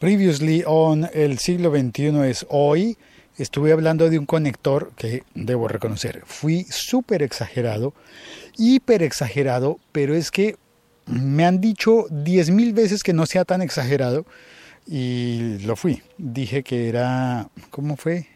Previously 0.00 0.64
on 0.66 1.10
El 1.12 1.38
siglo 1.38 1.70
XXI 1.70 2.22
es 2.26 2.46
hoy. 2.48 2.96
Estuve 3.36 3.70
hablando 3.70 4.08
de 4.08 4.18
un 4.18 4.24
conector 4.24 4.92
que 4.96 5.24
debo 5.34 5.68
reconocer. 5.68 6.22
Fui 6.24 6.64
súper 6.70 7.22
exagerado, 7.22 7.92
hiper 8.56 9.02
exagerado, 9.02 9.78
pero 9.92 10.14
es 10.14 10.30
que 10.30 10.56
me 11.04 11.44
han 11.44 11.60
dicho 11.60 12.06
10.000 12.08 12.72
veces 12.72 13.02
que 13.02 13.12
no 13.12 13.26
sea 13.26 13.44
tan 13.44 13.60
exagerado 13.60 14.24
y 14.86 15.58
lo 15.66 15.76
fui. 15.76 16.02
Dije 16.16 16.62
que 16.62 16.88
era, 16.88 17.50
¿cómo 17.68 17.98
fue? 17.98 18.26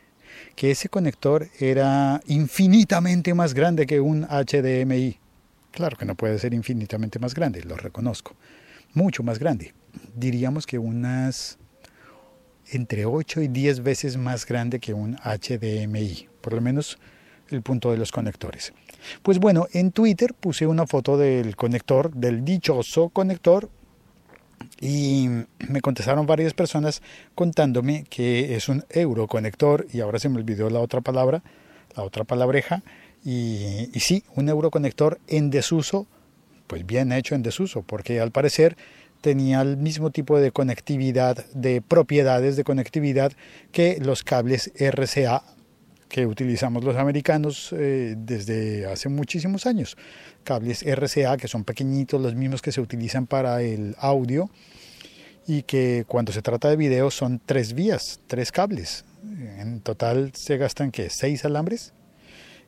Que 0.56 0.70
ese 0.70 0.90
conector 0.90 1.48
era 1.58 2.20
infinitamente 2.26 3.32
más 3.32 3.54
grande 3.54 3.86
que 3.86 4.00
un 4.00 4.26
HDMI. 4.26 5.18
Claro 5.70 5.96
que 5.96 6.04
no 6.04 6.14
puede 6.14 6.38
ser 6.38 6.52
infinitamente 6.52 7.18
más 7.18 7.32
grande, 7.32 7.62
lo 7.62 7.76
reconozco. 7.76 8.36
Mucho 8.92 9.22
más 9.22 9.38
grande 9.38 9.72
diríamos 10.14 10.66
que 10.66 10.78
unas 10.78 11.58
entre 12.70 13.04
8 13.04 13.42
y 13.42 13.48
10 13.48 13.82
veces 13.82 14.16
más 14.16 14.46
grande 14.46 14.80
que 14.80 14.94
un 14.94 15.16
HDMI, 15.16 16.28
por 16.40 16.54
lo 16.54 16.60
menos 16.60 16.98
el 17.50 17.62
punto 17.62 17.90
de 17.90 17.98
los 17.98 18.10
conectores. 18.10 18.72
Pues 19.22 19.38
bueno, 19.38 19.66
en 19.72 19.92
Twitter 19.92 20.34
puse 20.34 20.66
una 20.66 20.86
foto 20.86 21.16
del 21.16 21.56
conector, 21.56 22.12
del 22.14 22.44
dichoso 22.44 23.10
conector, 23.10 23.68
y 24.80 25.28
me 25.68 25.80
contestaron 25.80 26.26
varias 26.26 26.54
personas 26.54 27.02
contándome 27.34 28.04
que 28.08 28.56
es 28.56 28.68
un 28.68 28.84
euroconector, 28.88 29.86
y 29.92 30.00
ahora 30.00 30.18
se 30.18 30.28
me 30.28 30.38
olvidó 30.38 30.70
la 30.70 30.80
otra 30.80 31.00
palabra, 31.00 31.42
la 31.96 32.02
otra 32.02 32.24
palabreja, 32.24 32.82
y, 33.24 33.90
y 33.92 34.00
sí, 34.00 34.24
un 34.36 34.48
euroconector 34.48 35.20
en 35.28 35.50
desuso, 35.50 36.06
pues 36.66 36.86
bien 36.86 37.12
hecho 37.12 37.34
en 37.34 37.42
desuso, 37.42 37.82
porque 37.82 38.20
al 38.20 38.30
parecer 38.30 38.76
tenía 39.24 39.62
el 39.62 39.78
mismo 39.78 40.10
tipo 40.10 40.38
de 40.38 40.52
conectividad, 40.52 41.46
de 41.54 41.80
propiedades 41.80 42.56
de 42.56 42.64
conectividad 42.64 43.32
que 43.72 43.96
los 43.98 44.22
cables 44.22 44.70
RCA 44.78 45.42
que 46.10 46.26
utilizamos 46.26 46.84
los 46.84 46.96
americanos 46.96 47.72
eh, 47.72 48.16
desde 48.18 48.84
hace 48.84 49.08
muchísimos 49.08 49.64
años. 49.64 49.96
Cables 50.44 50.84
RCA 50.84 51.38
que 51.38 51.48
son 51.48 51.64
pequeñitos, 51.64 52.20
los 52.20 52.34
mismos 52.34 52.60
que 52.60 52.70
se 52.70 52.82
utilizan 52.82 53.26
para 53.26 53.62
el 53.62 53.96
audio 53.98 54.50
y 55.46 55.62
que 55.62 56.04
cuando 56.06 56.30
se 56.30 56.42
trata 56.42 56.68
de 56.68 56.76
video 56.76 57.10
son 57.10 57.40
tres 57.46 57.72
vías, 57.72 58.20
tres 58.26 58.52
cables. 58.52 59.06
En 59.58 59.80
total 59.80 60.32
se 60.34 60.58
gastan 60.58 60.90
que 60.90 61.08
seis 61.08 61.46
alambres 61.46 61.94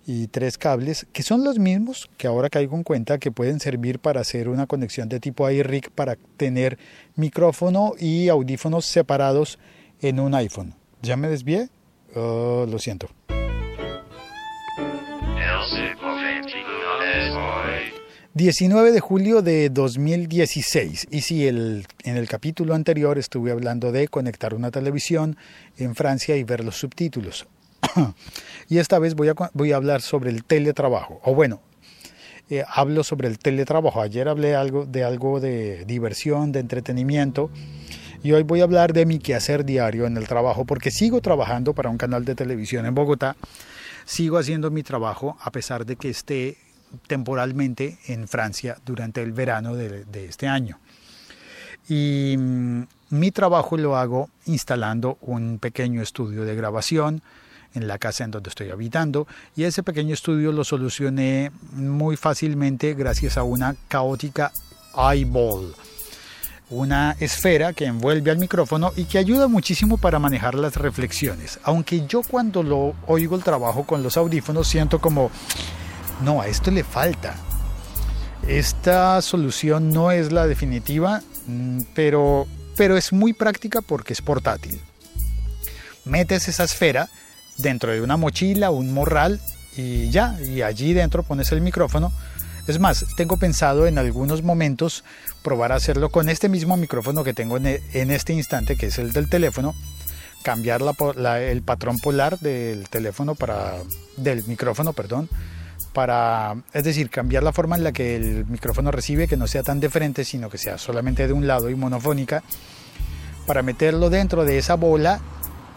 y 0.06 0.28
tres 0.28 0.56
cables 0.56 1.06
que 1.12 1.22
son 1.22 1.42
los 1.42 1.58
mismos 1.58 2.08
que 2.16 2.28
ahora 2.28 2.48
caigo 2.48 2.76
en 2.76 2.84
cuenta 2.84 3.18
que 3.18 3.32
pueden 3.32 3.58
servir 3.58 3.98
para 3.98 4.20
hacer 4.20 4.48
una 4.48 4.66
conexión 4.66 5.08
de 5.08 5.18
tipo 5.18 5.50
iRig 5.50 5.90
para 5.90 6.16
tener 6.36 6.78
micrófono 7.16 7.92
y 7.98 8.28
audífonos 8.28 8.86
separados 8.86 9.58
en 10.00 10.20
un 10.20 10.34
iPhone. 10.34 10.74
¿Ya 11.02 11.16
me 11.16 11.28
desvié? 11.28 11.68
Oh, 12.14 12.66
lo 12.68 12.78
siento. 12.78 13.08
19 18.36 18.92
de 18.92 19.00
julio 19.00 19.40
de 19.40 19.70
2016. 19.70 21.06
Y 21.10 21.22
si 21.22 21.46
el, 21.46 21.86
en 22.04 22.18
el 22.18 22.28
capítulo 22.28 22.74
anterior 22.74 23.16
estuve 23.16 23.50
hablando 23.50 23.92
de 23.92 24.08
conectar 24.08 24.52
una 24.52 24.70
televisión 24.70 25.38
en 25.78 25.94
Francia 25.94 26.36
y 26.36 26.44
ver 26.44 26.62
los 26.62 26.76
subtítulos. 26.76 27.46
Y 28.68 28.78
esta 28.78 28.98
vez 28.98 29.14
voy 29.14 29.28
a, 29.28 29.76
hablar 29.76 30.02
sobre 30.02 30.30
el 30.30 30.44
teletrabajo. 30.44 31.20
O 31.24 31.34
bueno, 31.34 31.60
eh, 32.50 32.64
hablo 32.68 33.04
sobre 33.04 33.28
el 33.28 33.38
teletrabajo. 33.38 34.00
Ayer 34.00 34.28
hablé 34.28 34.54
algo, 34.54 34.86
de 34.86 35.04
algo 35.04 35.40
de 35.40 35.84
diversión, 35.84 36.52
de 36.52 36.60
entretenimiento. 36.60 37.50
Y 38.22 38.32
hoy 38.32 38.42
voy 38.42 38.60
a 38.60 38.64
hablar 38.64 38.92
de 38.92 39.06
mi 39.06 39.18
quehacer 39.18 39.64
diario 39.64 40.06
en 40.06 40.16
el 40.16 40.26
trabajo, 40.26 40.64
porque 40.64 40.90
sigo 40.90 41.20
trabajando 41.20 41.74
para 41.74 41.90
un 41.90 41.98
canal 41.98 42.24
de 42.24 42.34
televisión 42.34 42.86
en 42.86 42.94
Bogotá. 42.94 43.36
Sigo 44.04 44.38
haciendo 44.38 44.70
mi 44.70 44.82
trabajo 44.82 45.36
a 45.40 45.50
pesar 45.50 45.84
de 45.84 45.96
que 45.96 46.10
esté 46.10 46.56
temporalmente 47.06 47.98
en 48.06 48.28
Francia 48.28 48.78
durante 48.84 49.22
el 49.22 49.32
verano 49.32 49.74
de, 49.74 50.04
de 50.04 50.26
este 50.26 50.48
año. 50.48 50.78
Y 51.88 52.36
mm, 52.38 52.82
mi 53.10 53.30
trabajo 53.30 53.76
lo 53.76 53.96
hago 53.96 54.30
instalando 54.46 55.18
un 55.20 55.58
pequeño 55.58 56.02
estudio 56.02 56.44
de 56.44 56.56
grabación, 56.56 57.22
en 57.76 57.86
la 57.86 57.98
casa 57.98 58.24
en 58.24 58.30
donde 58.30 58.48
estoy 58.48 58.70
habitando 58.70 59.26
y 59.54 59.64
ese 59.64 59.82
pequeño 59.82 60.14
estudio 60.14 60.50
lo 60.52 60.64
solucioné 60.64 61.52
muy 61.72 62.16
fácilmente 62.16 62.94
gracias 62.94 63.36
a 63.36 63.42
una 63.42 63.76
caótica 63.88 64.52
eyeball 64.96 65.74
una 66.68 67.16
esfera 67.20 67.72
que 67.72 67.84
envuelve 67.84 68.30
al 68.30 68.38
micrófono 68.38 68.92
y 68.96 69.04
que 69.04 69.18
ayuda 69.18 69.46
muchísimo 69.46 69.98
para 69.98 70.18
manejar 70.18 70.54
las 70.54 70.76
reflexiones. 70.76 71.60
Aunque 71.62 72.06
yo 72.06 72.22
cuando 72.28 72.62
lo 72.62 72.94
oigo 73.06 73.36
el 73.36 73.44
trabajo 73.44 73.84
con 73.84 74.02
los 74.02 74.16
audífonos 74.16 74.66
siento 74.66 75.00
como, 75.00 75.30
no, 76.22 76.40
a 76.40 76.48
esto 76.48 76.70
le 76.70 76.82
falta. 76.82 77.36
Esta 78.48 79.20
solución 79.22 79.90
no 79.90 80.10
es 80.10 80.32
la 80.32 80.46
definitiva, 80.46 81.22
mm, 81.46 81.82
pero, 81.94 82.46
pero 82.76 82.96
es 82.96 83.12
muy 83.12 83.32
práctica 83.32 83.80
porque 83.80 84.12
es 84.12 84.22
portátil. 84.22 84.80
Metes 86.04 86.48
esa 86.48 86.64
esfera 86.64 87.08
dentro 87.58 87.92
de 87.92 88.00
una 88.00 88.16
mochila, 88.16 88.70
un 88.70 88.92
morral 88.92 89.40
y 89.76 90.10
ya, 90.10 90.36
y 90.40 90.62
allí 90.62 90.92
dentro 90.92 91.22
pones 91.22 91.52
el 91.52 91.60
micrófono. 91.60 92.12
Es 92.66 92.80
más, 92.80 93.06
tengo 93.16 93.36
pensado 93.36 93.86
en 93.86 93.98
algunos 93.98 94.42
momentos 94.42 95.04
probar 95.42 95.70
a 95.70 95.76
hacerlo 95.76 96.08
con 96.10 96.28
este 96.28 96.48
mismo 96.48 96.76
micrófono 96.76 97.22
que 97.22 97.32
tengo 97.32 97.58
en 97.58 97.66
e, 97.66 97.80
este 97.92 98.32
instante, 98.32 98.76
que 98.76 98.86
es 98.86 98.98
el 98.98 99.12
del 99.12 99.28
teléfono, 99.28 99.74
cambiar 100.42 100.80
el 101.40 101.62
patrón 101.62 101.98
polar 101.98 102.38
del 102.40 102.88
teléfono 102.88 103.34
para 103.34 103.74
del 104.16 104.44
micrófono, 104.44 104.92
perdón, 104.92 105.28
para, 105.92 106.56
es 106.72 106.84
decir, 106.84 107.08
cambiar 107.08 107.42
la 107.42 107.52
forma 107.52 107.76
en 107.76 107.84
la 107.84 107.92
que 107.92 108.16
el 108.16 108.46
micrófono 108.46 108.90
recibe, 108.90 109.28
que 109.28 109.36
no 109.36 109.46
sea 109.46 109.62
tan 109.62 109.78
de 109.78 109.88
frente, 109.88 110.24
sino 110.24 110.50
que 110.50 110.58
sea 110.58 110.76
solamente 110.76 111.26
de 111.26 111.32
un 111.32 111.46
lado 111.46 111.70
y 111.70 111.74
monofónica, 111.74 112.42
para 113.46 113.62
meterlo 113.62 114.10
dentro 114.10 114.44
de 114.44 114.58
esa 114.58 114.74
bola 114.74 115.20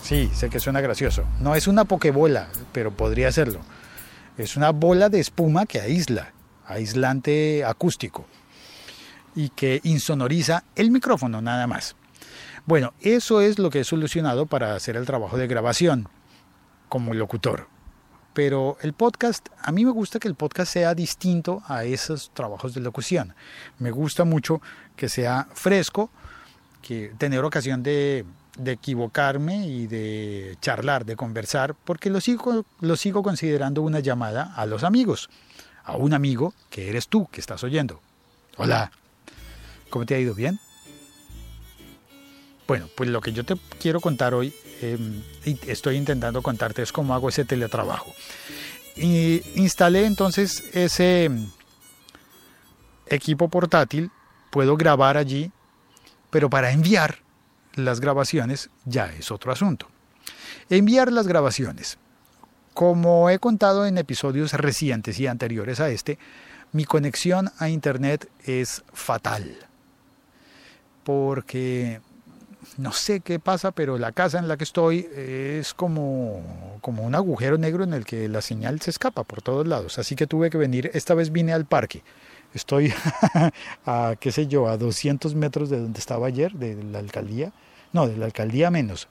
Sí, 0.01 0.29
sé 0.33 0.49
que 0.49 0.59
suena 0.59 0.81
gracioso. 0.81 1.25
No 1.39 1.55
es 1.55 1.67
una 1.67 1.85
pokebola, 1.85 2.47
pero 2.71 2.91
podría 2.91 3.31
serlo. 3.31 3.59
Es 4.37 4.55
una 4.55 4.71
bola 4.71 5.09
de 5.09 5.19
espuma 5.19 5.65
que 5.65 5.81
aísla, 5.81 6.33
aislante 6.65 7.63
acústico, 7.65 8.25
y 9.35 9.49
que 9.49 9.81
insonoriza 9.83 10.63
el 10.75 10.91
micrófono 10.91 11.41
nada 11.41 11.67
más. 11.67 11.95
Bueno, 12.65 12.93
eso 13.01 13.41
es 13.41 13.59
lo 13.59 13.69
que 13.69 13.81
he 13.81 13.83
solucionado 13.83 14.45
para 14.45 14.75
hacer 14.75 14.95
el 14.95 15.05
trabajo 15.05 15.37
de 15.37 15.47
grabación 15.47 16.07
como 16.87 17.13
locutor. 17.13 17.67
Pero 18.33 18.77
el 18.81 18.93
podcast, 18.93 19.49
a 19.61 19.71
mí 19.71 19.85
me 19.85 19.91
gusta 19.91 20.19
que 20.19 20.27
el 20.27 20.35
podcast 20.35 20.71
sea 20.71 20.93
distinto 20.93 21.63
a 21.67 21.83
esos 21.83 22.31
trabajos 22.33 22.73
de 22.73 22.81
locución. 22.81 23.33
Me 23.79 23.91
gusta 23.91 24.23
mucho 24.23 24.61
que 24.95 25.09
sea 25.09 25.47
fresco, 25.53 26.11
que 26.81 27.13
tener 27.17 27.43
ocasión 27.43 27.83
de 27.83 28.25
de 28.57 28.73
equivocarme 28.73 29.67
y 29.67 29.87
de 29.87 30.57
charlar, 30.61 31.05
de 31.05 31.15
conversar, 31.15 31.75
porque 31.83 32.09
lo 32.09 32.21
sigo, 32.21 32.65
lo 32.81 32.95
sigo 32.95 33.23
considerando 33.23 33.81
una 33.81 33.99
llamada 33.99 34.53
a 34.55 34.65
los 34.65 34.83
amigos, 34.83 35.29
a 35.83 35.95
un 35.95 36.13
amigo 36.13 36.53
que 36.69 36.89
eres 36.89 37.07
tú 37.07 37.27
que 37.31 37.39
estás 37.41 37.63
oyendo. 37.63 38.01
Hola, 38.57 38.91
¿cómo 39.89 40.05
te 40.05 40.15
ha 40.15 40.19
ido? 40.19 40.33
¿Bien? 40.33 40.59
Bueno, 42.67 42.87
pues 42.95 43.09
lo 43.09 43.21
que 43.21 43.33
yo 43.33 43.43
te 43.43 43.55
quiero 43.79 43.99
contar 43.99 44.33
hoy, 44.33 44.53
em, 44.81 45.23
y 45.45 45.57
estoy 45.67 45.95
intentando 45.95 46.41
contarte, 46.41 46.81
es 46.83 46.91
cómo 46.91 47.15
hago 47.15 47.29
ese 47.29 47.45
teletrabajo. 47.45 48.13
Y 48.95 49.41
instalé 49.55 50.05
entonces 50.05 50.63
ese 50.73 51.31
equipo 53.07 53.47
portátil, 53.47 54.11
puedo 54.51 54.77
grabar 54.77 55.17
allí, 55.17 55.51
pero 56.29 56.49
para 56.49 56.71
enviar 56.71 57.19
las 57.85 57.99
grabaciones 57.99 58.69
ya 58.85 59.07
es 59.13 59.31
otro 59.31 59.51
asunto. 59.51 59.87
Enviar 60.69 61.11
las 61.11 61.27
grabaciones. 61.27 61.97
Como 62.73 63.29
he 63.29 63.39
contado 63.39 63.85
en 63.85 63.97
episodios 63.97 64.53
recientes 64.53 65.19
y 65.19 65.27
anteriores 65.27 65.79
a 65.79 65.89
este, 65.89 66.17
mi 66.71 66.85
conexión 66.85 67.51
a 67.57 67.69
Internet 67.69 68.29
es 68.45 68.83
fatal. 68.93 69.57
Porque 71.03 72.01
no 72.77 72.91
sé 72.91 73.21
qué 73.21 73.39
pasa, 73.39 73.71
pero 73.71 73.97
la 73.97 74.11
casa 74.11 74.37
en 74.37 74.47
la 74.47 74.57
que 74.57 74.63
estoy 74.63 75.09
es 75.15 75.73
como, 75.73 76.77
como 76.81 77.03
un 77.03 77.15
agujero 77.15 77.57
negro 77.57 77.83
en 77.83 77.93
el 77.93 78.05
que 78.05 78.29
la 78.29 78.41
señal 78.41 78.79
se 78.81 78.91
escapa 78.91 79.23
por 79.23 79.41
todos 79.41 79.67
lados. 79.67 79.97
Así 79.97 80.15
que 80.15 80.27
tuve 80.27 80.49
que 80.49 80.57
venir, 80.57 80.91
esta 80.93 81.15
vez 81.15 81.31
vine 81.31 81.53
al 81.53 81.65
parque. 81.65 82.03
Estoy 82.53 82.93
a, 83.85 84.15
qué 84.19 84.31
sé 84.31 84.47
yo, 84.47 84.67
a 84.67 84.77
200 84.77 85.33
metros 85.35 85.69
de 85.69 85.79
donde 85.79 85.99
estaba 85.99 86.27
ayer, 86.27 86.53
de 86.53 86.81
la 86.83 86.99
alcaldía 86.99 87.51
no, 87.93 88.07
de 88.07 88.17
la 88.17 88.25
alcaldía 88.25 88.71
menos, 88.71 89.07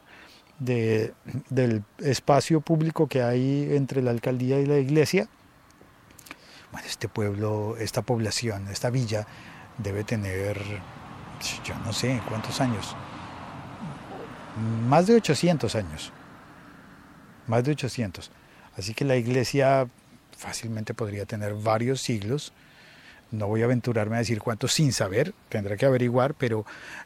de, 0.59 1.13
del 1.51 1.85
espacio 1.99 2.61
público 2.61 3.07
que 3.07 3.23
hay 3.23 3.69
entre 3.75 4.03
la 4.03 4.11
alcaldía 4.11 4.61
y 4.61 4.67
la 4.67 4.79
iglesia. 4.79 5.29
Bueno, 6.73 6.87
este 6.87 7.09
pueblo, 7.09 7.77
esta 7.79 8.03
población, 8.03 8.69
esta 8.69 8.91
villa 8.91 9.27
debe 9.79 10.05
tener, 10.05 10.59
yo 11.65 11.75
no 11.85 11.93
sé 11.93 12.21
cuántos 12.29 12.61
años, 12.61 12.95
más 14.89 15.07
de 15.07 15.15
800 15.15 15.75
años. 15.75 16.13
Más 17.47 17.65
de 17.65 17.73
800. 17.73 18.31
Así 18.77 18.95
que 18.95 19.05
la 19.05 19.17
iglesia 19.17 19.89
fácilmente 20.37 20.95
podría 20.95 21.27
tener 21.27 21.55
varios 21.55 22.01
siglos. 22.01 22.53
No 23.31 23.47
voy 23.47 23.63
a 23.63 23.67
aventurarme 23.67 24.17
a 24.17 24.21
decir 24.21 24.41
cuántos 24.41 24.73
sin 24.73 24.93
saber, 24.93 25.35
tendré 25.49 25.77
que 25.77 25.85
averiguar, 25.85 26.35
pero 26.35 26.65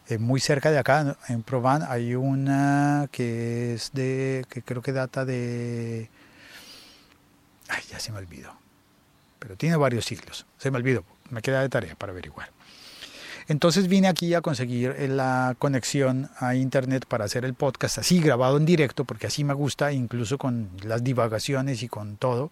eh, 0.08 0.18
muy 0.18 0.40
cerca 0.40 0.70
de 0.70 0.78
acá, 0.78 1.16
en 1.28 1.42
Provence, 1.42 1.86
hay 1.88 2.14
una 2.14 3.08
que 3.10 3.74
es 3.74 3.90
de, 3.92 4.44
que 4.48 4.62
creo 4.62 4.82
que 4.82 4.92
data 4.92 5.24
de... 5.24 6.08
Ay, 7.68 7.82
ya 7.90 7.98
se 7.98 8.12
me 8.12 8.18
olvidó. 8.18 8.52
Pero 9.38 9.56
tiene 9.56 9.76
varios 9.76 10.04
siglos. 10.04 10.46
Se 10.58 10.70
me 10.70 10.76
olvidó. 10.76 11.04
Me 11.30 11.42
queda 11.42 11.60
de 11.62 11.68
tarea 11.68 11.96
para 11.96 12.12
averiguar. 12.12 12.50
Entonces 13.48 13.88
vine 13.88 14.08
aquí 14.08 14.34
a 14.34 14.40
conseguir 14.40 14.94
eh, 14.98 15.08
la 15.08 15.54
conexión 15.58 16.30
a 16.38 16.54
internet 16.54 17.06
para 17.06 17.24
hacer 17.24 17.44
el 17.44 17.54
podcast 17.54 17.98
así 17.98 18.20
grabado 18.20 18.56
en 18.56 18.66
directo, 18.66 19.04
porque 19.04 19.26
así 19.26 19.44
me 19.44 19.54
gusta, 19.54 19.92
incluso 19.92 20.38
con 20.38 20.70
las 20.82 21.02
divagaciones 21.04 21.82
y 21.82 21.88
con 21.88 22.16
todo. 22.16 22.50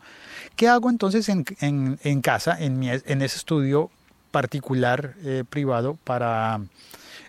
¿Qué 0.56 0.69
hago 0.69 0.90
entonces 0.90 1.28
en, 1.28 2.20
casa, 2.20 2.56
en, 2.58 2.78
mi, 2.78 2.90
en 2.90 3.22
ese 3.22 3.37
estudio 3.37 3.90
particular 4.31 5.14
eh, 5.22 5.44
privado 5.48 5.98
para 6.04 6.60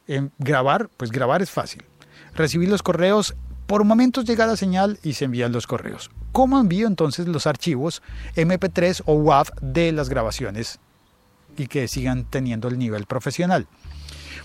eh, 0.07 0.29
grabar? 0.39 0.89
Pues 0.97 1.11
grabar 1.11 1.41
es 1.41 1.49
fácil. 1.49 1.83
Recibir 2.33 2.69
los 2.69 2.83
correos, 2.83 3.35
por 3.67 3.83
momentos 3.83 4.25
llega 4.25 4.47
la 4.47 4.57
señal 4.57 4.99
y 5.03 5.13
se 5.13 5.25
envían 5.25 5.51
los 5.51 5.67
correos. 5.67 6.11
¿Cómo 6.31 6.59
envío 6.59 6.87
entonces 6.87 7.27
los 7.27 7.45
archivos 7.45 8.01
MP3 8.35 9.03
o 9.05 9.13
WAV 9.15 9.47
de 9.61 9.91
las 9.91 10.09
grabaciones 10.09 10.79
y 11.57 11.67
que 11.67 11.87
sigan 11.87 12.25
teniendo 12.25 12.67
el 12.67 12.77
nivel 12.77 13.05
profesional. 13.05 13.67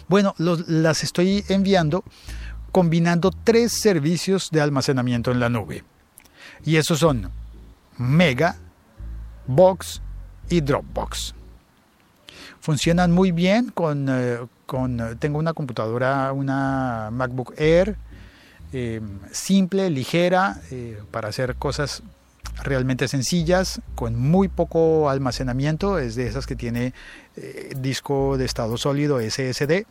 Bueno, 0.08 0.34
las 0.38 1.02
estoy 1.02 1.44
enviando 1.48 2.04
combinando 2.72 3.30
tres 3.30 3.72
servicios 3.72 4.50
de 4.50 4.60
almacenamiento 4.60 5.30
en 5.32 5.40
la 5.40 5.48
nube. 5.48 5.82
Y 6.64 6.76
esos 6.76 6.98
son 6.98 7.30
Mega, 7.96 8.56
Box 9.46 10.02
y 10.50 10.60
Dropbox. 10.60 11.34
Funcionan 12.60 13.12
muy 13.12 13.32
bien 13.32 13.70
con, 13.70 14.08
eh, 14.10 14.38
con 14.66 15.16
tengo 15.18 15.38
una 15.38 15.54
computadora, 15.54 16.32
una 16.32 17.10
MacBook 17.12 17.54
Air, 17.56 17.96
eh, 18.72 19.00
simple, 19.30 19.88
ligera, 19.88 20.60
eh, 20.70 21.00
para 21.10 21.28
hacer 21.28 21.56
cosas 21.56 22.02
realmente 22.62 23.08
sencillas, 23.08 23.80
con 23.94 24.18
muy 24.18 24.48
poco 24.48 25.10
almacenamiento, 25.10 25.98
es 25.98 26.14
de 26.14 26.26
esas 26.26 26.46
que 26.46 26.56
tiene 26.56 26.94
eh, 27.36 27.74
disco 27.76 28.36
de 28.38 28.44
estado 28.44 28.76
sólido 28.76 29.20
SSD, 29.20 29.86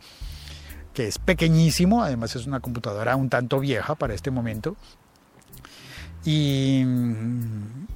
que 0.94 1.08
es 1.08 1.18
pequeñísimo, 1.18 2.02
además 2.02 2.34
es 2.36 2.46
una 2.46 2.60
computadora 2.60 3.16
un 3.16 3.28
tanto 3.28 3.60
vieja 3.60 3.94
para 3.94 4.14
este 4.14 4.30
momento. 4.30 4.76
Y 6.24 6.82
mm, 6.84 7.86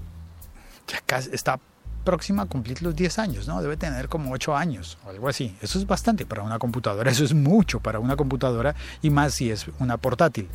ya 0.87 1.19
está 1.33 1.59
próxima 2.05 2.43
a 2.43 2.47
cumplir 2.47 2.83
los 2.83 2.95
10 2.97 3.19
años, 3.19 3.49
¿no? 3.49 3.61
Debe 3.63 3.77
tener 3.77 4.09
como 4.09 4.33
8 4.33 4.57
años 4.57 4.99
o 5.05 5.11
algo 5.11 5.29
así. 5.29 5.57
Eso 5.61 5.79
es 5.79 5.87
bastante 5.87 6.27
para 6.27 6.43
una 6.43 6.59
computadora, 6.59 7.11
eso 7.11 7.25
es 7.25 7.35
mucho 7.35 7.81
para 7.81 7.99
una 7.99 8.17
computadora 8.17 8.75
y 9.03 9.11
más 9.11 9.35
si 9.35 9.51
es 9.51 9.67
una 9.79 9.97
portátil, 9.97 10.49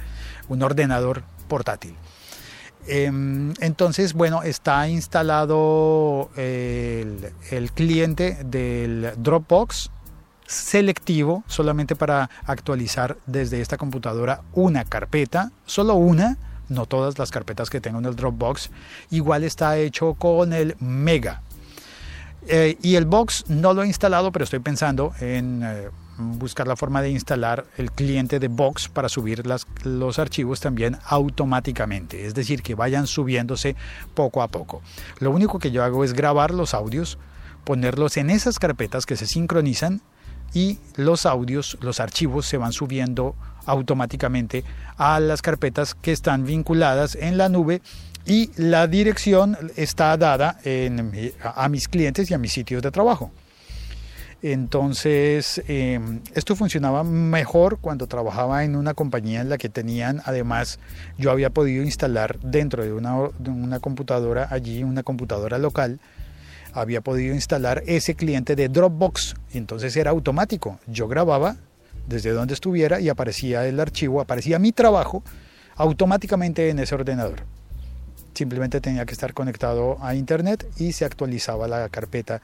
un 0.48 0.64
ordenador 0.64 1.24
portátil. 1.48 1.96
Em, 2.88 3.54
entonces, 3.60 4.14
bueno, 4.14 4.44
está 4.44 4.88
instalado 4.88 6.30
el, 6.36 7.32
cliente 7.74 8.38
del 8.46 9.14
Dropbox 9.18 9.92
selectivo 10.46 11.44
solamente 11.48 11.96
para 11.96 12.30
actualizar 12.46 13.18
desde 13.26 13.62
esta 13.62 13.78
computadora 13.78 14.42
una 14.54 14.86
carpeta, 14.86 15.52
solo 15.66 15.96
una, 15.96 16.38
no 16.70 16.86
todas 16.86 17.18
las 17.18 17.32
carpetas 17.32 17.70
que 17.70 17.82
tengo 17.82 18.00
en 18.00 18.06
el 18.06 18.16
Dropbox. 18.16 18.70
Igual 19.10 19.44
está 19.44 19.78
hecho 19.78 20.14
con 20.14 20.54
el 20.54 20.76
Mega. 20.80 21.42
Eh, 22.48 22.78
y 22.84 22.96
el 22.96 23.06
Box 23.06 23.46
no 23.48 23.74
lo 23.74 23.82
he 23.82 23.88
instalado, 23.88 24.32
pero 24.32 24.44
estoy 24.44 24.60
pensando 24.60 25.14
en 25.20 25.64
eh, 25.64 25.90
buscar 26.18 26.68
la 26.68 26.76
forma 26.76 27.02
de 27.02 27.10
instalar 27.10 27.66
el 27.78 27.92
cliente 27.92 28.40
de 28.40 28.48
Box 28.48 28.88
para 28.88 29.10
subir 29.10 29.46
las, 29.46 29.68
los 29.84 30.20
archivos 30.20 30.60
también 30.60 30.98
automáticamente, 31.06 32.26
es 32.26 32.34
decir, 32.34 32.62
que 32.62 32.76
vayan 32.76 33.08
subiéndose 33.08 33.76
poco 34.14 34.42
a 34.42 34.48
poco. 34.48 34.82
Lo 35.20 35.32
único 35.32 35.60
que 35.60 35.72
yo 35.72 35.84
hago 35.84 36.04
es 36.04 36.14
grabar 36.14 36.52
los 36.52 36.74
audios, 36.74 37.18
ponerlos 37.64 38.18
en 38.18 38.30
esas 38.30 38.60
carpetas 38.60 39.06
que 39.06 39.16
se 39.16 39.28
sincronizan 39.28 40.02
y 40.54 40.80
los 40.96 41.26
audios, 41.26 41.78
los 41.82 42.00
archivos 42.00 42.46
se 42.46 42.58
van 42.58 42.72
subiendo 42.72 43.36
automáticamente 43.66 44.64
a 44.98 45.20
las 45.20 45.42
carpetas 45.42 45.96
que 45.96 46.12
están 46.12 46.46
vinculadas 46.46 47.16
en 47.16 47.38
la 47.38 47.50
nube 47.50 47.82
y 48.26 48.52
la 48.56 48.88
dirección 48.88 49.58
está 49.76 50.16
dada 50.18 50.58
a 51.56 51.70
mis 51.70 51.88
clientes 51.88 52.32
y 52.32 52.34
a 52.34 52.38
mis 52.38 52.54
sitios 52.54 52.82
de 52.82 52.92
trabajo. 52.92 53.32
Entonces, 54.48 55.60
em, 55.68 56.22
esto 56.36 56.56
funcionaba 56.56 57.04
mejor 57.04 57.80
cuando 57.80 58.06
trabajaba 58.06 58.64
en 58.64 58.76
una 58.76 58.94
compañía 58.94 59.42
en 59.42 59.50
la 59.50 59.58
que 59.58 59.70
tenían, 59.70 60.22
además, 60.24 60.78
yo 61.18 61.32
había 61.32 61.50
podido 61.50 61.82
instalar 61.82 62.40
dentro 62.42 62.84
de 62.84 62.94
una, 62.94 63.32
de 63.40 63.50
una 63.50 63.80
computadora 63.80 64.48
allí, 64.52 64.84
una 64.84 65.02
computadora 65.02 65.58
local, 65.58 66.00
había 66.74 67.02
podido 67.02 67.34
instalar 67.34 67.82
ese 67.88 68.14
cliente 68.14 68.56
de 68.56 68.70
Dropbox. 68.70 69.34
Entonces 69.52 69.98
era 69.98 70.12
automático. 70.12 70.80
Yo 70.86 71.08
grababa 71.08 71.56
desde 72.08 72.30
donde 72.30 72.54
estuviera 72.54 73.00
y 73.00 73.10
aparecía 73.10 73.66
el 73.66 73.80
archivo, 73.80 74.22
aparecía 74.22 74.60
mi 74.60 74.72
trabajo 74.72 75.24
automáticamente 75.76 76.70
en 76.70 76.78
ese 76.78 76.94
ordenador. 76.94 77.42
Simplemente 78.36 78.80
tenía 78.80 79.08
que 79.08 79.14
estar 79.14 79.34
conectado 79.34 79.98
a 80.04 80.14
internet 80.14 80.68
y 80.78 80.92
se 80.92 81.04
actualizaba 81.04 81.68
la 81.68 81.90
carpeta 81.90 82.44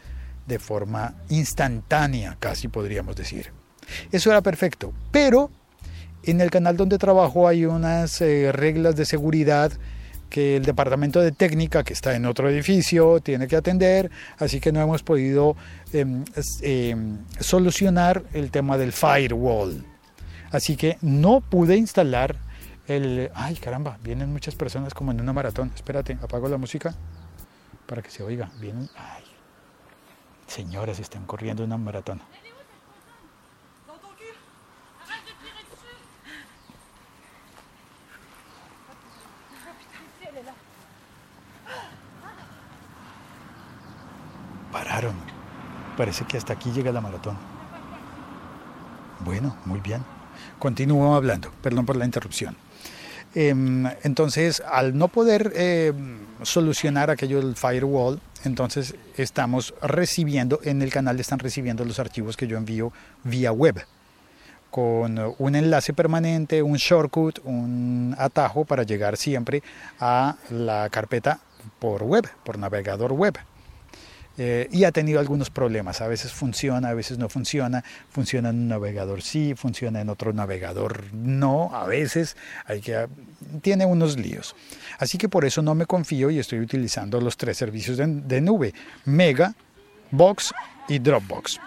de 0.52 0.60
forma 0.60 1.16
instantánea, 1.30 2.36
casi 2.38 2.68
podríamos 2.68 3.16
decir. 3.16 3.54
Eso 4.12 4.32
era 4.32 4.42
perfecto, 4.42 4.94
pero 5.10 5.50
en 6.24 6.42
el 6.42 6.52
canal 6.52 6.76
donde 6.76 6.98
trabajo 6.98 7.48
hay 7.48 7.66
unas 7.66 8.20
eh, 8.20 8.52
reglas 8.52 8.98
de 8.98 9.06
seguridad 9.06 9.72
que 10.30 10.58
el 10.58 10.66
departamento 10.66 11.22
de 11.22 11.32
técnica, 11.32 11.84
que 11.84 11.94
está 11.94 12.14
en 12.16 12.26
otro 12.26 12.50
edificio, 12.50 13.22
tiene 13.22 13.48
que 13.48 13.56
atender, 13.56 14.12
así 14.38 14.60
que 14.60 14.74
no 14.74 14.82
hemos 14.82 15.04
podido 15.04 15.56
em, 15.94 16.26
em, 16.62 17.18
solucionar 17.40 18.24
el 18.34 18.52
tema 18.52 18.78
del 18.78 18.92
firewall. 18.92 19.86
Así 20.52 20.76
que 20.76 20.98
no 21.02 21.40
pude 21.40 21.78
instalar 21.78 22.36
el... 22.88 23.32
Ay, 23.34 23.56
caramba, 23.56 24.00
vienen 24.04 24.34
muchas 24.34 24.56
personas 24.56 24.94
como 24.94 25.12
en 25.12 25.22
una 25.22 25.32
maratón. 25.32 25.72
Espérate, 25.74 26.18
apago 26.22 26.50
la 26.50 26.58
música 26.58 26.94
para 27.86 28.02
que 28.02 28.10
se 28.10 28.22
oiga. 28.24 28.52
Vienen... 28.60 28.90
Ay, 28.96 29.31
señoras 30.52 31.00
están 31.00 31.26
corriendo 31.26 31.64
una 31.64 31.78
maratón. 31.78 32.22
Pararon. 44.72 45.16
Parece 45.98 46.26
que 46.26 46.38
hasta 46.38 46.54
aquí 46.54 46.72
llega 46.72 46.92
la 46.92 47.02
maratón. 47.02 47.38
Bueno, 49.22 49.56
muy 49.66 49.80
bien. 49.80 50.04
Continúo 50.60 51.16
hablando. 51.16 51.52
Perdón 51.62 51.86
por 51.86 51.96
la 51.96 52.06
interrupción. 52.06 52.58
Em, 53.34 53.86
entonces, 54.04 54.62
al 54.70 54.98
no 54.98 55.08
poder 55.08 55.54
em, 55.56 56.20
solucionar 56.42 57.10
aquello 57.10 57.38
del 57.42 57.56
firewall, 57.56 58.20
entonces 58.44 58.96
estamos 59.18 59.74
recibiendo, 59.82 60.60
en 60.64 60.82
el 60.82 60.92
canal 60.92 61.20
están 61.20 61.40
recibiendo 61.40 61.86
los 61.86 62.00
archivos 62.00 62.38
que 62.38 62.48
yo 62.48 62.58
envío 62.58 62.92
vía 63.24 63.52
web, 63.52 63.86
con 64.70 65.20
un 65.38 65.56
enlace 65.56 65.94
permanente, 65.94 66.64
un 66.64 66.78
shortcut, 66.78 67.40
un 67.44 68.16
atajo 68.18 68.66
para 68.66 68.84
llegar 68.84 69.18
siempre 69.18 69.62
a 70.00 70.38
la 70.50 70.90
carpeta 70.90 71.40
por 71.80 72.04
web, 72.04 72.28
por 72.44 72.58
navegador 72.58 73.12
web. 73.12 73.38
Eh, 74.38 74.70
y 74.72 74.86
ha 74.86 74.92
tenido 74.92 75.20
algunos 75.20 75.50
problemas. 75.50 76.02
A 76.02 76.08
veces 76.08 76.32
funciona, 76.32 76.90
a 76.90 76.94
veces 76.94 77.18
no 77.18 77.28
funciona. 77.30 77.84
Funciona 78.10 78.50
en 78.50 78.60
un 78.60 78.68
navegador 78.70 79.22
sí, 79.22 79.54
funciona 79.56 80.02
en 80.02 80.10
otro 80.10 80.34
navegador 80.34 81.14
no. 81.14 81.70
A 81.74 81.86
veces 81.86 82.38
hay 82.66 82.82
que 82.82 83.08
tiene 83.62 83.86
unos 83.86 84.18
líos. 84.18 84.56
Así 85.00 85.18
que 85.18 85.28
por 85.28 85.46
eso 85.46 85.62
no 85.62 85.76
me 85.76 85.86
confío 85.86 86.30
y 86.32 86.40
estoy 86.40 86.60
utilizando 86.60 87.20
los 87.20 87.38
tres 87.38 87.58
servicios 87.58 87.98
de, 87.98 88.42
nube: 88.42 88.74
Mega, 89.06 89.54
Box 90.12 90.54
y 90.88 91.00
Dropbox. 91.00 91.60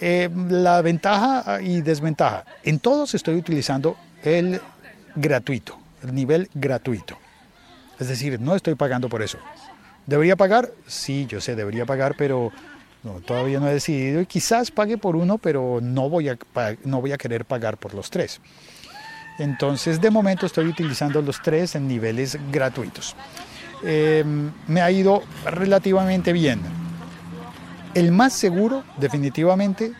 Eh, 0.00 0.30
la 0.48 0.80
ventaja 0.80 1.60
y 1.60 1.82
desventaja. 1.82 2.46
En 2.62 2.78
todos 2.78 3.14
estoy 3.14 3.36
utilizando 3.36 3.98
el 4.24 4.60
gratuito, 5.14 5.78
el 6.02 6.14
nivel 6.14 6.48
gratuito. 6.54 7.18
Es 7.98 8.08
decir, 8.08 8.40
no 8.40 8.56
estoy 8.56 8.76
pagando 8.76 9.10
por 9.10 9.20
eso. 9.22 9.38
¿Debería 10.10 10.34
pagar? 10.34 10.72
Sí, 10.88 11.26
yo 11.28 11.40
sé, 11.40 11.54
debería 11.54 11.86
pagar, 11.86 12.16
pero 12.18 12.50
todavía 13.24 13.60
no 13.60 13.68
he 13.68 13.74
decidido 13.74 14.20
y 14.20 14.26
quizás 14.26 14.72
pague 14.72 14.98
por 14.98 15.14
uno, 15.14 15.38
pero 15.38 15.78
no 15.80 16.08
voy 16.08 16.28
a, 16.28 16.36
no 16.82 17.00
voy 17.00 17.12
a 17.12 17.16
querer 17.16 17.44
pagar 17.44 17.76
por 17.76 17.94
los 17.94 18.10
tres. 18.10 18.40
Entonces, 19.38 20.00
de 20.00 20.10
momento 20.10 20.46
estoy 20.46 20.66
utilizando 20.66 21.22
los 21.22 21.40
tres 21.40 21.76
en 21.76 21.86
niveles 21.86 22.36
gratuitos. 22.50 23.14
Eh, 23.84 24.24
me 24.66 24.80
ha 24.80 24.90
ido 24.90 25.22
relativamente 25.44 26.32
bien. 26.32 26.60
El 27.94 28.10
más 28.10 28.32
seguro, 28.32 28.82
definitivamente, 28.96 29.92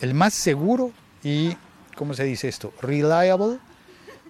el 0.00 0.14
más 0.14 0.32
seguro 0.32 0.92
y, 1.24 1.56
¿cómo 1.96 2.14
se 2.14 2.22
dice 2.22 2.46
esto? 2.46 2.72
Reliable. 2.82 3.58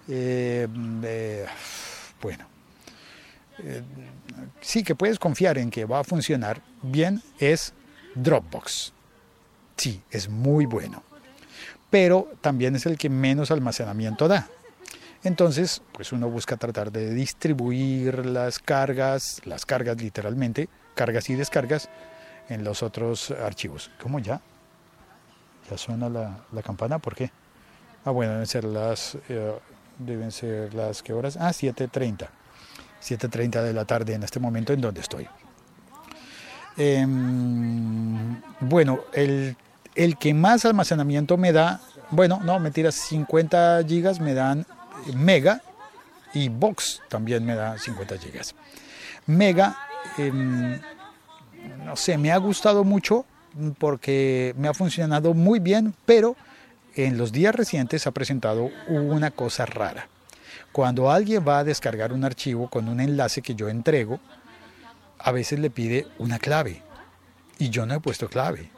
Eh, 0.09 0.67
eh, 1.03 1.45
bueno, 2.23 2.47
sí 4.61 4.83
que 4.83 4.95
puedes 4.95 5.19
confiar 5.19 5.57
en 5.57 5.69
que 5.69 5.85
va 5.85 5.99
a 5.99 6.03
funcionar 6.03 6.61
bien 6.81 7.21
es 7.39 7.73
Dropbox. 8.15 8.93
Sí, 9.75 10.01
es 10.09 10.29
muy 10.29 10.65
bueno. 10.65 11.03
Pero 11.89 12.27
también 12.41 12.75
es 12.75 12.85
el 12.85 12.97
que 12.97 13.09
menos 13.09 13.51
almacenamiento 13.51 14.27
da. 14.27 14.49
Entonces, 15.23 15.81
pues 15.93 16.11
uno 16.11 16.29
busca 16.29 16.57
tratar 16.57 16.91
de 16.91 17.13
distribuir 17.13 18.25
las 18.25 18.59
cargas, 18.59 19.41
las 19.45 19.65
cargas 19.65 20.01
literalmente, 20.01 20.69
cargas 20.95 21.29
y 21.29 21.35
descargas, 21.35 21.89
en 22.49 22.63
los 22.63 22.83
otros 22.83 23.31
archivos. 23.31 23.91
¿Cómo 24.01 24.19
ya? 24.19 24.41
Ya 25.69 25.77
suena 25.77 26.09
la, 26.09 26.61
campana, 26.63 26.99
¿por 26.99 27.15
qué? 27.15 27.31
Ah, 28.05 28.11
bueno, 28.11 28.33
deben 28.33 28.47
ser 28.47 28.63
las, 28.63 29.17
eh, 29.27 29.53
deben 29.97 30.31
ser 30.31 30.73
las, 30.73 31.03
¿qué 31.03 31.13
horas? 31.13 31.37
Ah, 31.37 31.49
7.30. 31.49 32.29
7.30 33.01 33.63
de 33.63 33.73
la 33.73 33.85
tarde 33.85 34.13
en 34.13 34.23
este 34.23 34.39
momento 34.39 34.73
en 34.73 34.81
donde 34.81 35.01
estoy. 35.01 35.27
Em, 36.77 38.41
bueno, 38.59 38.99
el, 39.13 39.55
el 39.95 40.17
que 40.17 40.33
más 40.33 40.65
almacenamiento 40.65 41.37
me 41.37 41.51
da, 41.51 41.81
bueno, 42.11 42.39
no, 42.43 42.59
mentiras, 42.59 42.95
50 42.95 43.83
gigas 43.87 44.19
me 44.19 44.33
dan 44.33 44.65
Mega 45.15 45.61
y 46.33 46.49
Box 46.49 47.01
también 47.09 47.45
me 47.45 47.55
da 47.55 47.77
50 47.77 48.17
gigas. 48.17 48.55
Mega, 49.25 49.77
em, 50.17 50.79
no 51.83 51.95
sé, 51.95 52.17
me 52.17 52.31
ha 52.31 52.37
gustado 52.37 52.83
mucho 52.83 53.25
porque 53.79 54.53
me 54.57 54.67
ha 54.67 54.73
funcionado 54.73 55.33
muy 55.33 55.59
bien, 55.59 55.93
pero 56.05 56.35
en 56.95 57.17
los 57.17 57.31
días 57.31 57.55
recientes 57.55 58.07
ha 58.07 58.11
presentado 58.11 58.69
una 58.87 59.31
cosa 59.31 59.65
rara. 59.65 60.07
Cuando 60.71 61.11
alguien 61.11 61.45
va 61.47 61.59
a 61.59 61.63
descargar 61.63 62.13
un 62.13 62.23
archivo 62.23 62.69
con 62.69 62.87
un 62.87 62.99
enlace 62.99 63.41
que 63.41 63.55
yo 63.55 63.69
entrego, 63.69 64.19
a 65.19 65.31
veces 65.31 65.59
le 65.59 65.69
pide 65.69 66.07
una 66.17 66.39
clave 66.39 66.81
y 67.57 67.69
yo 67.69 67.85
no 67.85 67.95
he 67.95 67.99
puesto 67.99 68.29
clave. 68.29 68.69